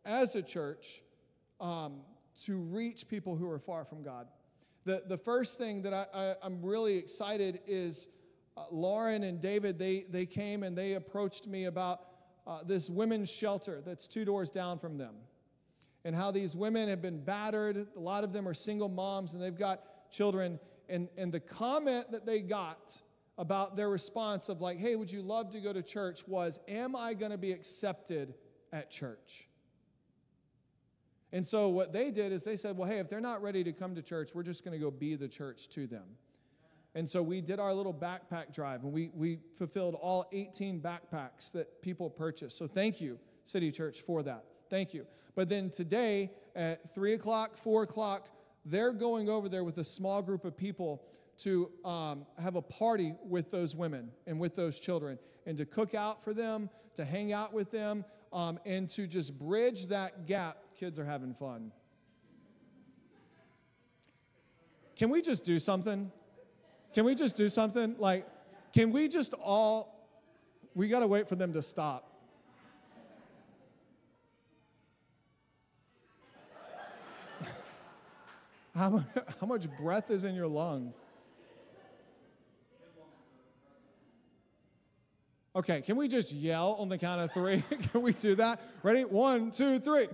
[0.05, 1.03] as a church
[1.61, 1.97] um,
[2.45, 4.25] to reach people who are far from God.
[4.85, 8.07] The, the first thing that I, I, am really excited is
[8.59, 12.01] uh, Lauren and David, they, they came and they approached me about
[12.45, 15.15] uh, this women's shelter that's two doors down from them.
[16.03, 17.87] And how these women have been battered.
[17.95, 20.59] A lot of them are single moms and they've got children.
[20.87, 22.99] And, and the comment that they got
[23.37, 26.95] about their response of, like, hey, would you love to go to church was, am
[26.95, 28.33] I going to be accepted
[28.73, 29.47] at church?
[31.31, 33.71] And so what they did is they said, well, hey, if they're not ready to
[33.71, 36.05] come to church, we're just going to go be the church to them.
[36.99, 41.49] And so we did our little backpack drive and we, we fulfilled all 18 backpacks
[41.53, 42.57] that people purchased.
[42.57, 44.43] So thank you, City Church, for that.
[44.69, 45.07] Thank you.
[45.33, 48.27] But then today at 3 o'clock, 4 o'clock,
[48.65, 51.01] they're going over there with a small group of people
[51.37, 55.95] to um, have a party with those women and with those children and to cook
[55.95, 60.57] out for them, to hang out with them, um, and to just bridge that gap.
[60.77, 61.71] Kids are having fun.
[64.97, 66.11] Can we just do something?
[66.93, 67.95] Can we just do something?
[67.99, 68.27] Like,
[68.73, 70.07] can we just all,
[70.75, 72.05] we got to wait for them to stop.
[78.75, 79.05] how, much,
[79.39, 80.93] how much breath is in your lung?
[85.55, 87.63] Okay, can we just yell on the count of three?
[87.91, 88.61] can we do that?
[88.83, 89.03] Ready?
[89.03, 90.07] One, two, three.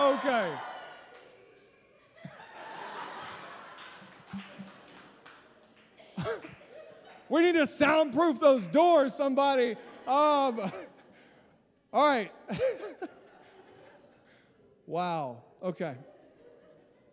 [0.00, 0.50] Oh, okay.
[7.28, 9.72] We need to soundproof those doors, somebody.
[10.06, 10.60] Um,
[11.92, 12.32] all right.
[14.86, 15.42] wow.
[15.62, 15.94] Okay.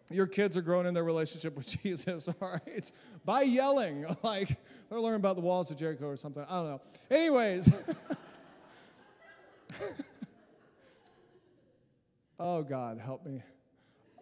[0.10, 2.92] Your kids are growing in their relationship with Jesus, all right?
[3.26, 4.50] By yelling, like
[4.90, 6.46] they're learning about the walls of Jericho or something.
[6.48, 6.82] I don't know.
[7.10, 7.70] Anyways.
[12.40, 13.42] oh, God, help me.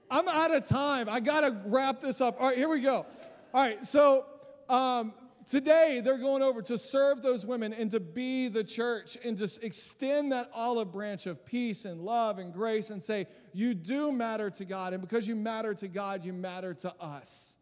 [0.10, 1.10] I'm out of time.
[1.10, 2.39] I got to wrap this up.
[2.39, 3.06] All right, here we go.
[3.53, 4.25] All right, so
[4.69, 5.13] um,
[5.47, 9.63] today they're going over to serve those women and to be the church and just
[9.63, 14.49] extend that olive branch of peace and love and grace and say, You do matter
[14.51, 14.93] to God.
[14.93, 17.56] And because you matter to God, you matter to us.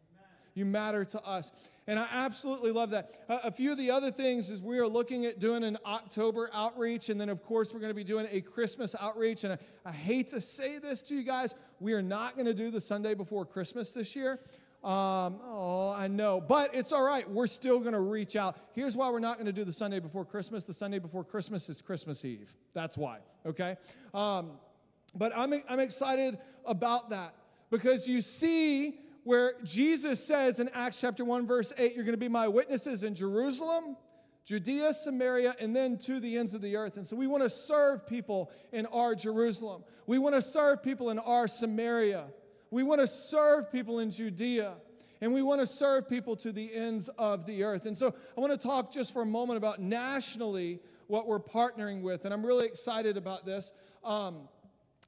[0.54, 1.52] You matter to us.
[1.88, 3.10] And I absolutely love that.
[3.28, 7.10] A, few of the other things is we are looking at doing an October outreach.
[7.10, 9.44] And then, of course, we're going to be doing a Christmas outreach.
[9.44, 12.54] And I, I hate to say this to you guys, we are not going to
[12.54, 14.40] do the Sunday before Christmas this year.
[14.84, 17.30] Um, oh, I know, but it's all right.
[17.30, 18.58] We're still going to reach out.
[18.74, 20.64] Here's why we're not going to do the Sunday before Christmas.
[20.64, 22.56] The Sunday before Christmas is Christmas Eve.
[22.74, 23.78] That's why, okay?
[24.14, 24.54] Um,
[25.14, 27.36] but I'm, I'm excited about that
[27.70, 32.18] because you see where Jesus says in Acts chapter 1, verse 8, you're going to
[32.18, 33.96] be my witnesses in Jerusalem,
[34.46, 36.98] Judea, Samaria, and then to the ends of the earth.
[36.98, 39.84] And so we want to serve people in our Jerusalem.
[40.08, 42.26] We want to serve people in our Samaria.
[42.72, 44.76] We want to serve people in Judea
[45.20, 47.86] and we want to serve people to the ends of the earth.
[47.86, 52.02] And so I want to talk just for a moment about nationally what we're partnering
[52.02, 52.26] with.
[52.26, 53.72] And I'm really excited about this.
[54.04, 54.48] Um,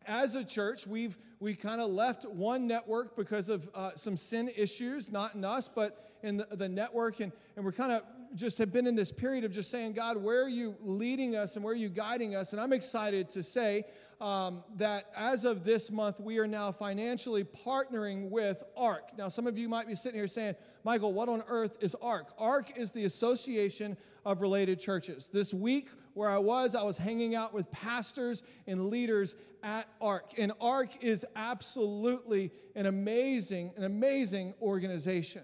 [0.06, 4.49] as a church, we've we kind of left one network because of uh, some sin
[4.56, 7.19] issues, not in us, but in the, the network.
[7.19, 8.04] And, and we're kind of
[8.36, 11.56] just have been in this period of just saying, God, where are you leading us
[11.56, 12.54] and where are you guiding us?
[12.54, 13.86] And I'm excited to say
[14.21, 19.17] um, that as of this month, we are now financially partnering with ARC.
[19.17, 22.33] Now, some of you might be sitting here saying, Michael, what on earth is ARC?
[22.37, 25.27] ARC is the Association of Related Churches.
[25.27, 30.37] This week, where I was, I was hanging out with pastors and leaders at ARC.
[30.37, 35.44] And ARC is absolutely an amazing, an amazing organization.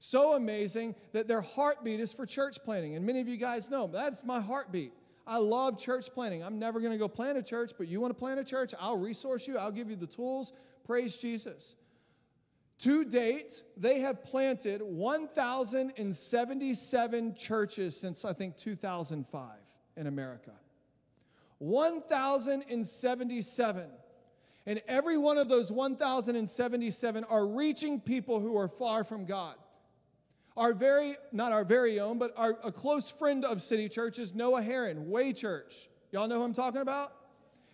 [0.00, 2.94] So amazing that their heartbeat is for church planting.
[2.94, 4.92] And many of you guys know that's my heartbeat.
[5.26, 6.44] I love church planting.
[6.44, 8.74] I'm never going to go plant a church, but you want to plant a church?
[8.78, 10.52] I'll resource you, I'll give you the tools.
[10.84, 11.76] Praise Jesus.
[12.80, 19.50] To date, they have planted 1,077 churches since I think 2005
[19.96, 20.52] in America.
[21.58, 23.86] 1,077.
[24.66, 29.54] And every one of those 1,077 are reaching people who are far from God.
[30.56, 34.34] Our very, not our very own, but our, a close friend of City Church is
[34.34, 35.88] Noah Heron, Way Church.
[36.12, 37.12] Y'all know who I'm talking about?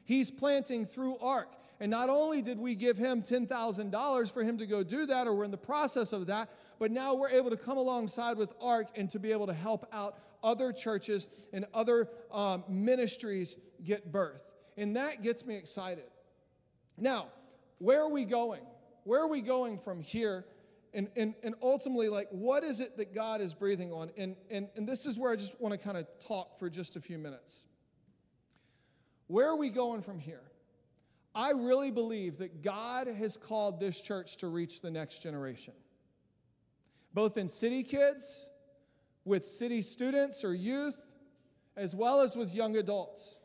[0.05, 1.53] He's planting through ARC.
[1.79, 5.35] And not only did we give him $10,000 for him to go do that, or
[5.35, 8.89] we're in the process of that, but now we're able to come alongside with ARC
[8.97, 14.43] and to be able to help out other churches and other um, ministries get birth.
[14.77, 16.05] And that gets me excited.
[16.97, 17.29] Now,
[17.79, 18.63] where are we going?
[19.05, 20.45] Where are we going from here?
[20.93, 24.11] And, and, and ultimately, like, what is it that God is breathing on?
[24.17, 26.97] And, and, and this is where I just want to kind of talk for just
[26.97, 27.65] a few minutes.
[29.29, 30.43] Where are we going from here?
[31.35, 35.75] I really believe that God has called this church to reach the next generation,
[37.15, 38.51] both in city kids,
[39.25, 41.07] with city students or youth,
[41.77, 43.39] as well as with young adults.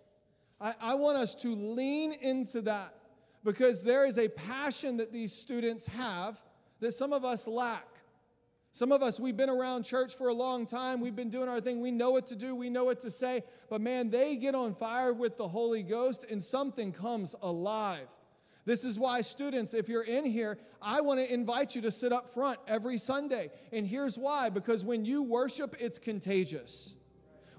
[0.59, 2.95] I, I want us to lean into that
[3.43, 6.43] because there is a passion that these students have
[6.79, 7.87] that some of us lack.
[8.71, 10.99] Some of us, we've been around church for a long time.
[10.99, 11.79] We've been doing our thing.
[11.79, 12.53] We know what to do.
[12.53, 13.43] We know what to say.
[13.69, 18.07] But man, they get on fire with the Holy Ghost and something comes alive.
[18.65, 22.11] This is why, students, if you're in here, I want to invite you to sit
[22.11, 23.51] up front every Sunday.
[23.71, 26.95] And here's why because when you worship, it's contagious.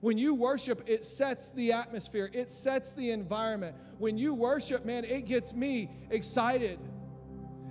[0.00, 3.76] When you worship, it sets the atmosphere, it sets the environment.
[3.98, 6.78] When you worship, man, it gets me excited.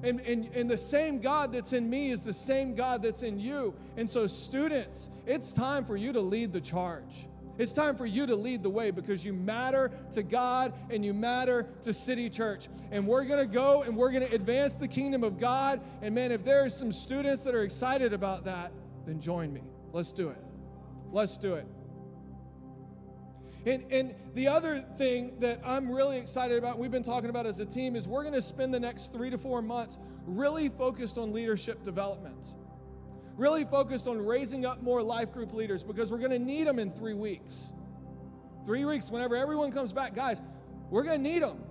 [0.05, 3.39] And, and, and the same God that's in me is the same God that's in
[3.39, 3.73] you.
[3.97, 7.27] And so, students, it's time for you to lead the charge.
[7.57, 11.13] It's time for you to lead the way because you matter to God and you
[11.13, 12.67] matter to City Church.
[12.91, 15.81] And we're going to go and we're going to advance the kingdom of God.
[16.03, 18.73] And man, if there are some students that are excited about that,
[19.07, 19.63] then join me.
[19.91, 20.43] Let's do it.
[21.11, 21.65] Let's do it.
[23.65, 27.59] And, and the other thing that I'm really excited about, we've been talking about as
[27.59, 29.97] a team, is we're going to spend the next three to four months
[30.27, 32.55] really focused on leadership development.
[33.37, 36.77] Really focused on raising up more life group leaders because we're going to need them
[36.77, 37.73] in three weeks.
[38.65, 40.41] Three weeks, whenever everyone comes back, guys,
[40.89, 41.63] we're going to need them.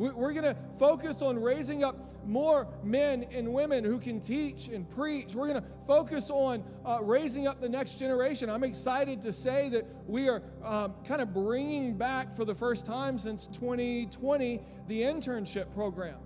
[0.00, 1.94] We're going to focus on raising up
[2.24, 5.34] more men and women who can teach and preach.
[5.34, 8.48] We're going to focus on uh, raising up the next generation.
[8.48, 12.86] I'm excited to say that we are um, kind of bringing back for the first
[12.86, 16.16] time since 2020 the internship program.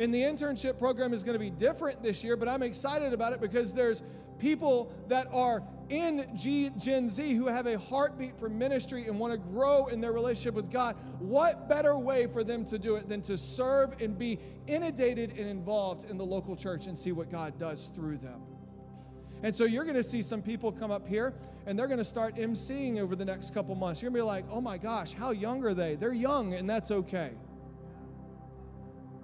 [0.00, 3.32] And the internship program is going to be different this year, but I'm excited about
[3.32, 4.02] it because there's
[4.40, 9.32] people that are in G, Gen Z who have a heartbeat for ministry and want
[9.32, 13.08] to grow in their relationship with God, what better way for them to do it
[13.08, 17.30] than to serve and be inundated and involved in the local church and see what
[17.30, 18.42] God does through them?
[19.42, 21.34] And so you're going to see some people come up here
[21.66, 24.00] and they're going to start emceeing over the next couple months.
[24.00, 25.96] You're going to be like, oh my gosh, how young are they?
[25.96, 27.32] They're young, and that's okay.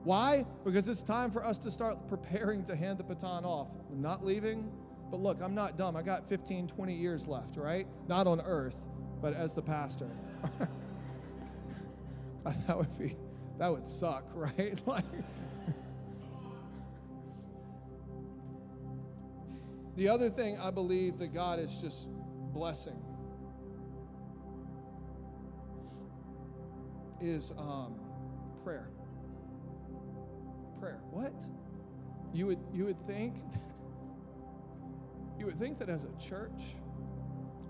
[0.05, 0.45] Why?
[0.65, 3.69] Because it's time for us to start preparing to hand the baton off.
[3.91, 4.71] I'm not leaving,
[5.13, 5.95] but look, I'm not dumb.
[5.95, 7.87] I got 15, 20 years left, right?
[8.09, 8.89] Not on earth,
[9.21, 10.09] but as the pastor.
[12.45, 13.15] that would be,
[13.59, 14.81] that would suck, right?
[14.87, 15.05] like,
[19.97, 22.09] the other thing I believe that God is just
[22.55, 22.99] blessing
[27.21, 27.97] is um,
[28.65, 28.89] prayer.
[30.81, 31.01] Prayer.
[31.11, 31.35] What?
[32.33, 33.35] You would you would think
[35.39, 36.75] you would think that as a church,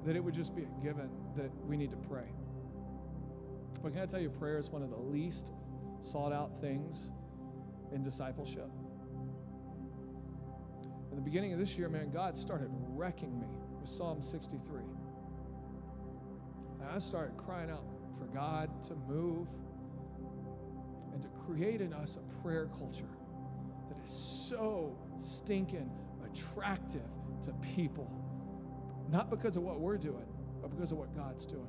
[0.04, 2.26] that it would just be a given that we need to pray.
[3.82, 5.52] But can I tell you, prayer is one of the least
[6.02, 7.10] sought out things
[7.92, 8.70] in discipleship.
[11.10, 13.46] In the beginning of this year, man, God started wrecking me
[13.80, 14.82] with Psalm 63.
[16.80, 17.84] And I started crying out
[18.18, 19.46] for God to move
[21.12, 23.04] and to create in us a prayer culture
[23.88, 25.90] that is so stinking
[26.24, 27.02] attractive
[27.42, 28.10] to people.
[29.10, 30.26] Not because of what we're doing,
[30.60, 31.68] but because of what God's doing.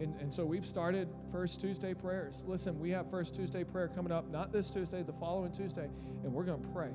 [0.00, 2.44] And, and so we've started First Tuesday prayers.
[2.46, 5.88] Listen, we have First Tuesday prayer coming up, not this Tuesday, the following Tuesday,
[6.24, 6.90] and we're going to pray.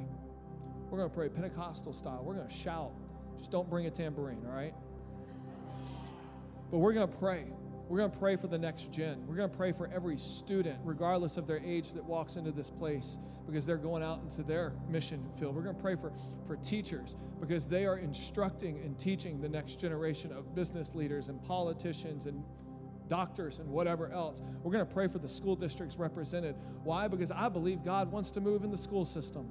[0.89, 2.23] We're going to pray Pentecostal style.
[2.23, 2.91] We're going to shout.
[3.37, 4.73] Just don't bring a tambourine, all right?
[6.71, 7.45] But we're going to pray.
[7.89, 9.25] We're going to pray for the next gen.
[9.27, 12.69] We're going to pray for every student, regardless of their age, that walks into this
[12.69, 13.17] place
[13.47, 15.55] because they're going out into their mission field.
[15.55, 16.13] We're going to pray for,
[16.45, 21.43] for teachers because they are instructing and teaching the next generation of business leaders and
[21.43, 22.43] politicians and
[23.07, 24.43] doctors and whatever else.
[24.61, 26.55] We're going to pray for the school districts represented.
[26.83, 27.07] Why?
[27.07, 29.49] Because I believe God wants to move in the school system.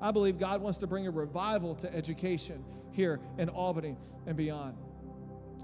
[0.00, 4.76] I believe God wants to bring a revival to education here in Albany and beyond.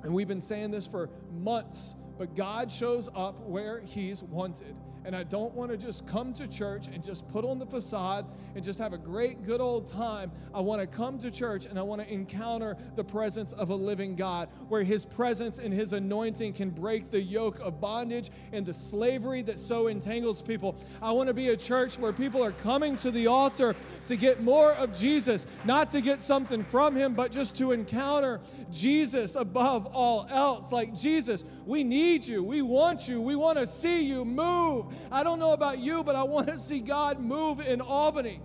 [0.03, 4.75] And we've been saying this for months, but God shows up where He's wanted.
[5.05, 8.25] And I don't want to just come to church and just put on the facade
[8.55, 10.31] and just have a great, good old time.
[10.55, 13.75] I want to come to church and I want to encounter the presence of a
[13.75, 18.65] living God, where His presence and His anointing can break the yoke of bondage and
[18.65, 20.77] the slavery that so entangles people.
[21.01, 23.75] I want to be a church where people are coming to the altar
[24.07, 28.41] to get more of Jesus, not to get something from Him, but just to encounter
[28.71, 30.71] Jesus above all else.
[30.73, 32.43] Like, Jesus, we need you.
[32.43, 33.21] We want you.
[33.21, 34.87] We want to see you move.
[35.11, 38.41] I don't know about you, but I want to see God move in Albany.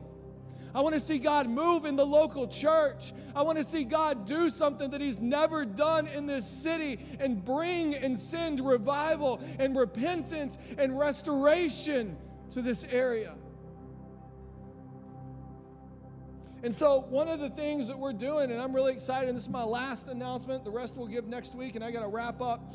[0.75, 3.13] I want to see God move in the local church.
[3.35, 7.43] I want to see God do something that He's never done in this city and
[7.43, 12.15] bring and send revival and repentance and restoration
[12.51, 13.35] to this area.
[16.63, 19.43] And so, one of the things that we're doing, and I'm really excited, and this
[19.43, 22.41] is my last announcement, the rest we'll give next week, and I got to wrap
[22.41, 22.73] up.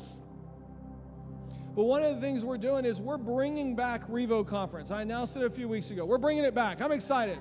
[1.75, 4.91] But one of the things we're doing is we're bringing back Revo Conference.
[4.91, 6.05] I announced it a few weeks ago.
[6.05, 6.81] We're bringing it back.
[6.81, 7.39] I'm excited.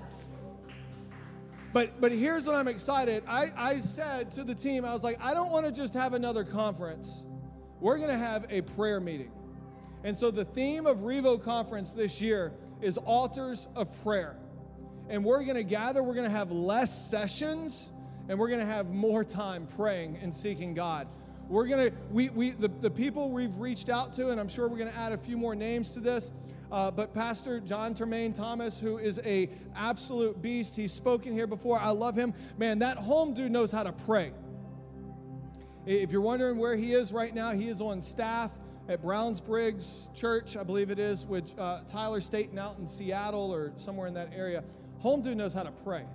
[1.72, 3.24] But, but here's what I'm excited.
[3.28, 6.14] I, I said to the team, I was like, I don't want to just have
[6.14, 7.24] another conference.
[7.80, 9.32] We're going to have a prayer meeting.
[10.04, 14.36] And so the theme of Revo Conference this year is altars of prayer.
[15.08, 17.92] And we're going to gather, we're going to have less sessions,
[18.28, 21.06] and we're going to have more time praying and seeking God.
[21.52, 24.68] We're going to, we, we, the, the people we've reached out to, and I'm sure
[24.68, 26.30] we're going to add a few more names to this,
[26.70, 31.78] uh, but Pastor John Tremaine Thomas, who is a absolute beast, he's spoken here before.
[31.78, 32.32] I love him.
[32.56, 34.32] Man, that home dude knows how to pray.
[35.84, 38.50] If you're wondering where he is right now, he is on staff
[38.88, 43.54] at Browns Briggs Church, I believe it is, with uh, Tyler Staton out in Seattle
[43.54, 44.64] or somewhere in that area.
[45.00, 46.06] Home dude knows how to pray.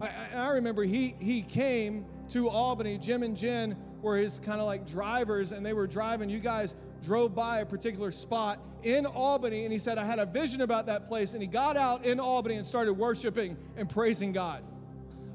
[0.00, 4.66] I, I remember he, he came to Albany, Jim and Jen were his kind of
[4.66, 6.30] like drivers, and they were driving.
[6.30, 10.26] You guys drove by a particular spot in Albany, and he said, I had a
[10.26, 11.34] vision about that place.
[11.34, 14.62] And he got out in Albany and started worshiping and praising God.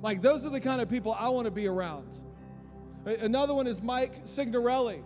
[0.02, 2.20] Like, those are the kind of people I want to be around.
[3.06, 5.04] Another one is Mike Signorelli.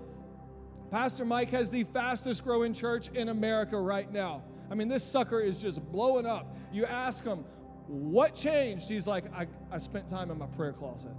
[0.91, 4.43] Pastor Mike has the fastest growing church in America right now.
[4.69, 6.55] I mean, this sucker is just blowing up.
[6.71, 7.43] You ask him,
[7.87, 8.89] what changed?
[8.89, 11.11] He's like, I, I spent time in my prayer closet.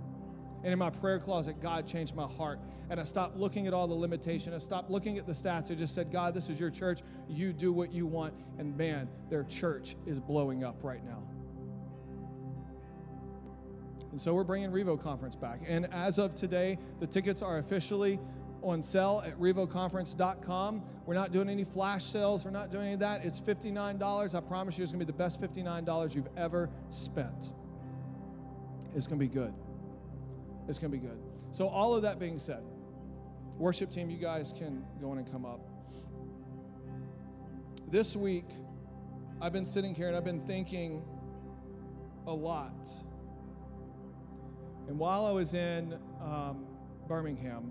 [0.62, 2.58] And in my prayer closet, God changed my heart.
[2.88, 4.54] And I stopped looking at all the limitation.
[4.54, 5.70] I stopped looking at the stats.
[5.70, 7.00] I just said, God, this is your church.
[7.28, 8.34] You do what you want.
[8.58, 11.22] And man, their church is blowing up right now.
[14.12, 15.60] And so we're bringing Revo Conference back.
[15.66, 18.18] And as of today, the tickets are officially
[18.62, 20.82] on sale at revoconference.com.
[21.04, 22.44] We're not doing any flash sales.
[22.44, 23.24] We're not doing any of that.
[23.24, 24.34] It's $59.
[24.34, 27.52] I promise you it's going to be the best $59 you've ever spent.
[28.94, 29.52] It's going to be good.
[30.68, 31.18] It's going to be good.
[31.52, 32.62] So, all of that being said,
[33.56, 35.60] worship team, you guys can go in and come up.
[37.90, 38.48] This week,
[39.40, 41.04] I've been sitting here and I've been thinking
[42.26, 42.88] a lot.
[44.88, 46.66] And while I was in um,
[47.08, 47.70] Birmingham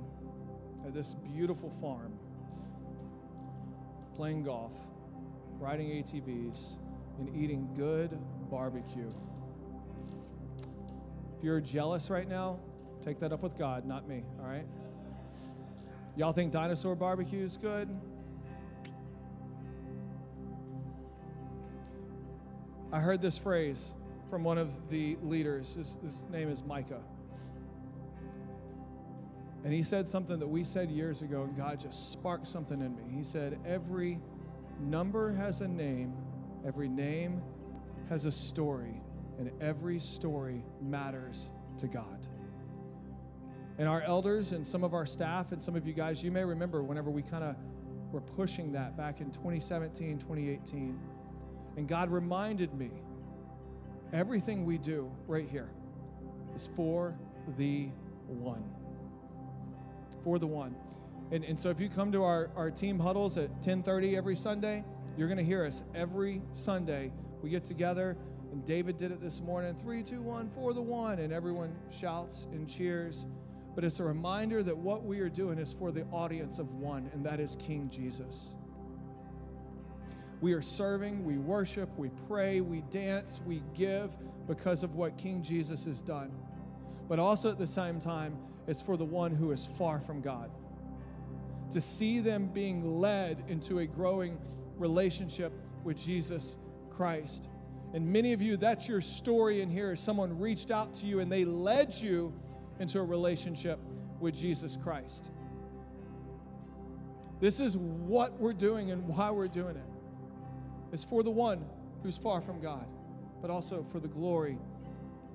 [0.85, 2.13] at this beautiful farm,
[4.15, 4.73] playing golf,
[5.59, 6.77] riding ATVs,
[7.19, 8.17] and eating good
[8.49, 9.11] barbecue.
[11.37, 12.59] If you're jealous right now,
[13.01, 14.65] Take that up with God, not me, all right?
[16.15, 17.89] Y'all think dinosaur barbecue is good?
[22.91, 23.95] I heard this phrase
[24.29, 25.75] from one of the leaders.
[25.75, 27.01] His, his, name is Micah.
[29.65, 32.95] And he said something that we said years ago, and God just sparked something in
[32.95, 33.03] me.
[33.13, 34.19] He said, Every
[34.79, 36.13] number has a name,
[36.65, 37.41] every name
[38.07, 39.01] has a story,
[39.39, 42.27] and every story matters to God.
[43.77, 46.45] And our elders and some of our staff and some of you guys, you may
[46.45, 47.55] remember whenever we kind of
[48.11, 50.99] were pushing that back in 2017, 2018.
[51.75, 52.91] And God reminded me
[54.13, 55.69] everything we do right here
[56.55, 57.17] is for
[57.57, 57.89] the
[58.27, 58.63] one.
[60.23, 60.73] For the one.
[61.31, 64.85] And, and so if you come to our, our team huddles at 1030 every Sunday,
[65.17, 67.11] you're going to hear us every Sunday.
[67.41, 68.15] We get together,
[68.51, 71.19] and David did it this morning three, two, one, for the one.
[71.19, 73.25] And everyone shouts and cheers
[73.75, 77.09] but it's a reminder that what we are doing is for the audience of one,
[77.13, 78.55] and that is King Jesus.
[80.41, 84.15] We are serving, we worship, we pray, we dance, we give
[84.47, 86.31] because of what King Jesus has done.
[87.09, 90.49] But also at the same time, it's for the one who is far from God.
[91.71, 94.37] To see them being led into a growing
[94.77, 95.51] relationship
[95.83, 96.57] with Jesus
[96.89, 97.49] Christ.
[97.93, 99.95] And many of you, that's your story in here.
[99.95, 102.33] Someone reached out to you and they led you
[102.79, 103.79] into a relationship
[104.19, 105.31] with Jesus Christ.
[107.39, 109.85] This is what we're doing and why we're doing it.
[110.91, 111.65] It's for the one
[112.03, 112.87] who's far from God,
[113.41, 114.57] but also for the glory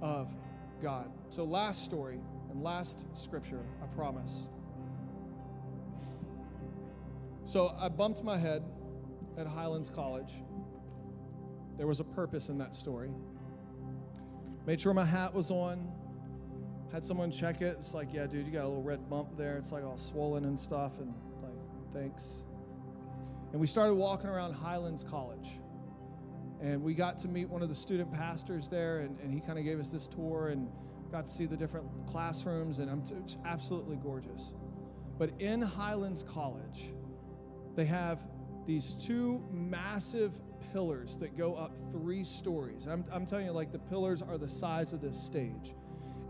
[0.01, 0.35] of
[0.81, 1.11] God.
[1.29, 2.21] So, last story
[2.51, 4.49] and last scripture, I promise.
[7.45, 8.63] So, I bumped my head
[9.37, 10.43] at Highlands College.
[11.77, 13.11] There was a purpose in that story.
[14.67, 15.91] Made sure my hat was on.
[16.93, 17.77] Had someone check it.
[17.79, 19.57] It's like, yeah, dude, you got a little red bump there.
[19.57, 20.99] It's like all swollen and stuff.
[20.99, 21.55] And like,
[21.93, 22.43] thanks.
[23.53, 25.61] And we started walking around Highlands College.
[26.61, 29.59] And we got to meet one of the student pastors there, and, and he kind
[29.59, 30.69] of gave us this tour and
[31.11, 34.53] got to see the different classrooms, and I'm t- it's absolutely gorgeous.
[35.19, 36.93] But in Highlands College,
[37.77, 38.21] they have
[38.67, 40.39] these two massive
[40.73, 42.87] pillars that go up three stories.
[42.87, 45.75] I'm, I'm telling you, like the pillars are the size of this stage.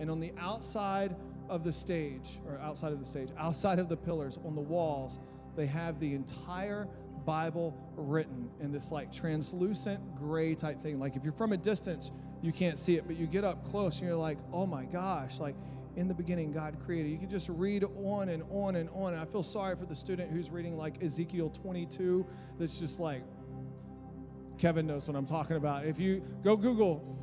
[0.01, 1.15] And on the outside
[1.49, 5.21] of the stage, or outside of the stage, outside of the pillars, on the walls,
[5.57, 6.89] they have the entire
[7.25, 10.99] Bible written in this like translucent gray type thing.
[10.99, 13.99] Like if you're from a distance, you can't see it, but you get up close
[13.99, 15.55] and you're like, oh my gosh, like
[15.97, 17.11] in the beginning, God created.
[17.11, 19.13] You can just read on and on and on.
[19.13, 22.27] And I feel sorry for the student who's reading like Ezekiel 22,
[22.59, 23.23] that's just like,
[24.57, 25.87] Kevin knows what I'm talking about.
[25.87, 27.19] If you go Google,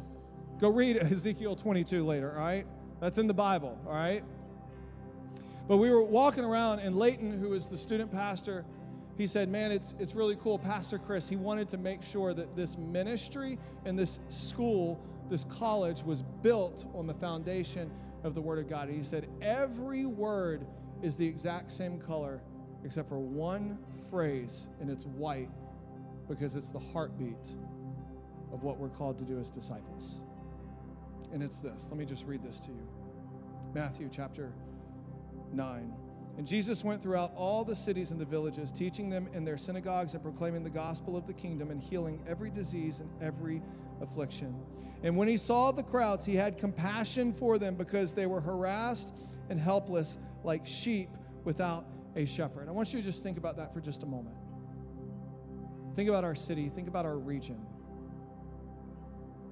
[0.60, 2.66] go read Ezekiel 22 later, all right?
[2.99, 4.24] That's in the Bible, all right?
[5.68, 8.66] But we were walking around, and Leighton, who is the student pastor,
[9.18, 10.60] he said, Man, it's, it's really cool.
[10.60, 14.99] Pastor Chris, he wanted to make sure that this ministry and this school,
[15.30, 17.91] this college, was built on the foundation
[18.24, 18.88] of the Word of God.
[18.88, 20.66] And he said, Every word
[21.01, 22.41] is the exact same color
[22.84, 23.78] except for one
[24.10, 25.49] phrase, and it's white
[26.28, 27.55] because it's the heartbeat
[28.53, 30.22] of what we're called to do as disciples.
[31.32, 31.88] And it's this.
[31.89, 32.88] Let me just read this to you
[33.73, 34.53] Matthew chapter
[35.53, 35.93] 9.
[36.38, 40.13] And Jesus went throughout all the cities and the villages, teaching them in their synagogues
[40.13, 43.61] and proclaiming the gospel of the kingdom and healing every disease and every
[44.01, 44.55] affliction.
[45.01, 49.15] And when he saw the crowds, he had compassion for them because they were harassed
[49.49, 51.09] and helpless like sheep
[51.43, 52.67] without a shepherd.
[52.67, 54.36] I want you to just think about that for just a moment.
[55.95, 57.59] Think about our city, think about our region.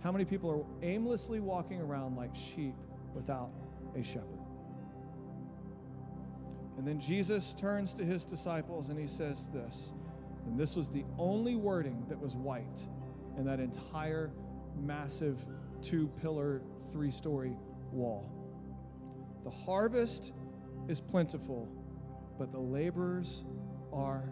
[0.06, 2.76] How many people are aimlessly walking around like sheep
[3.16, 3.50] without
[3.98, 4.38] a shepherd?
[6.78, 9.94] And then Jesus turns to his disciples and he says this.
[10.46, 12.86] And this was the only wording that was white
[13.36, 14.30] in that entire
[14.80, 15.44] massive
[15.82, 17.58] two pillar, three story
[17.92, 18.30] wall.
[19.44, 20.34] The harvest
[20.88, 21.68] is plentiful,
[22.38, 23.44] but the laborers
[23.92, 24.30] are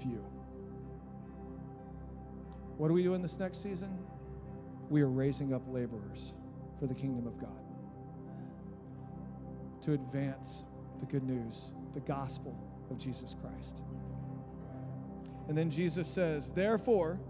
[0.00, 0.26] few.
[2.76, 3.96] What do we do in this next season?
[4.88, 6.34] We are raising up laborers
[6.78, 7.50] for the kingdom of God
[9.82, 10.66] to advance
[10.98, 12.56] the good news, the gospel
[12.90, 13.82] of Jesus Christ.
[15.48, 17.20] And then Jesus says, Therefore,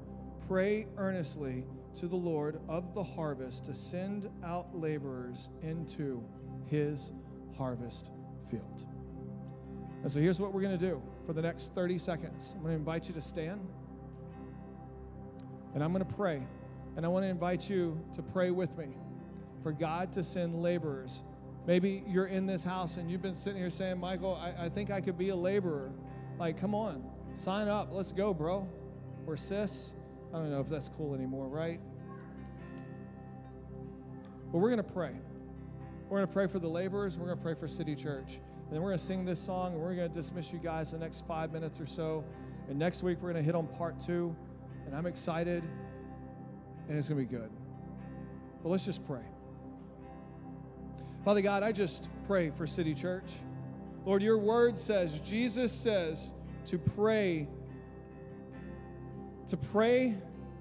[0.48, 1.64] pray earnestly
[1.96, 6.22] to the Lord of the harvest to send out laborers into
[6.66, 7.12] his
[7.56, 8.12] harvest
[8.50, 8.86] field.
[10.02, 12.52] And so here's what we're going to do for the next 30 seconds.
[12.54, 13.60] I'm going to invite you to stand,
[15.74, 16.42] and I'm going to pray.
[16.96, 18.88] And I want to invite you to pray with me
[19.62, 21.22] for God to send laborers
[21.66, 24.90] Maybe you're in this house and you've been sitting here saying, Michael, I, I think
[24.90, 25.90] I could be a laborer.
[26.38, 27.88] Like, come on, sign up.
[27.90, 28.68] Let's go, bro.
[29.26, 29.94] Or sis.
[30.32, 31.80] I don't know if that's cool anymore, right?
[34.52, 35.12] But we're going to pray.
[36.08, 37.18] We're going to pray for the laborers.
[37.18, 38.34] We're going to pray for City Church.
[38.34, 40.92] And then we're going to sing this song and we're going to dismiss you guys
[40.92, 42.24] the next five minutes or so.
[42.68, 44.36] And next week we're going to hit on part two.
[44.86, 45.64] And I'm excited
[46.88, 47.50] and it's going to be good.
[48.62, 49.24] But let's just pray.
[51.24, 53.34] Father God, I just pray for City Church.
[54.04, 56.32] Lord, your word says, Jesus says
[56.66, 57.48] to pray,
[59.48, 60.16] to pray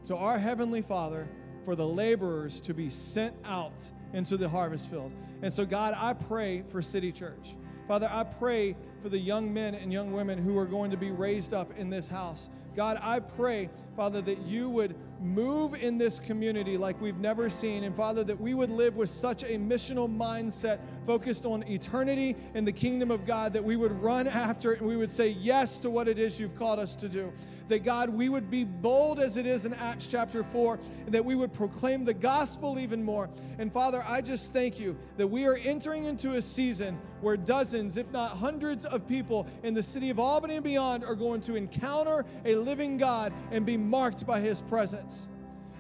[0.05, 1.27] to our Heavenly Father
[1.65, 5.11] for the laborers to be sent out into the harvest field.
[5.41, 7.55] And so, God, I pray for City Church.
[7.87, 11.11] Father, I pray for the young men and young women who are going to be
[11.11, 12.49] raised up in this house.
[12.75, 17.83] God, I pray, Father, that you would move in this community like we've never seen.
[17.83, 22.67] And Father, that we would live with such a missional mindset focused on eternity and
[22.67, 25.77] the kingdom of God that we would run after it and we would say yes
[25.79, 27.31] to what it is you've called us to do.
[27.67, 31.25] That God, we would be bold as it is in Acts chapter 4, and that
[31.25, 33.29] we would proclaim the gospel even more.
[33.57, 37.97] And Father, I just thank you that we are entering into a season where dozens,
[37.97, 41.55] if not hundreds, of people in the city of Albany and beyond are going to
[41.55, 45.27] encounter a living God and be marked by his presence.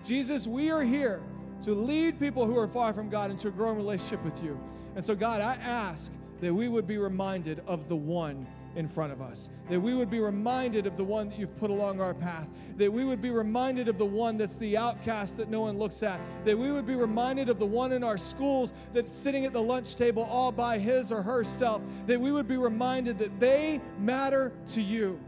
[0.03, 1.21] Jesus, we are here
[1.63, 4.59] to lead people who are far from God into a growing relationship with you.
[4.95, 6.11] And so, God, I ask
[6.41, 9.49] that we would be reminded of the one in front of us.
[9.69, 12.49] That we would be reminded of the one that you've put along our path.
[12.77, 16.03] That we would be reminded of the one that's the outcast that no one looks
[16.03, 16.19] at.
[16.43, 19.61] That we would be reminded of the one in our schools that's sitting at the
[19.61, 21.81] lunch table all by his or herself.
[22.05, 25.19] That we would be reminded that they matter to you.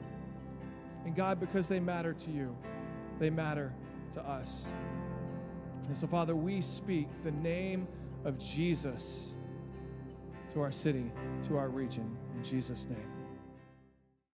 [1.05, 2.55] And God, because they matter to you,
[3.19, 3.73] they matter
[4.13, 4.67] to us.
[5.87, 7.87] And so, Father, we speak the name
[8.25, 9.33] of Jesus
[10.53, 11.09] to our city,
[11.43, 12.17] to our region.
[12.35, 13.16] In Jesus' name.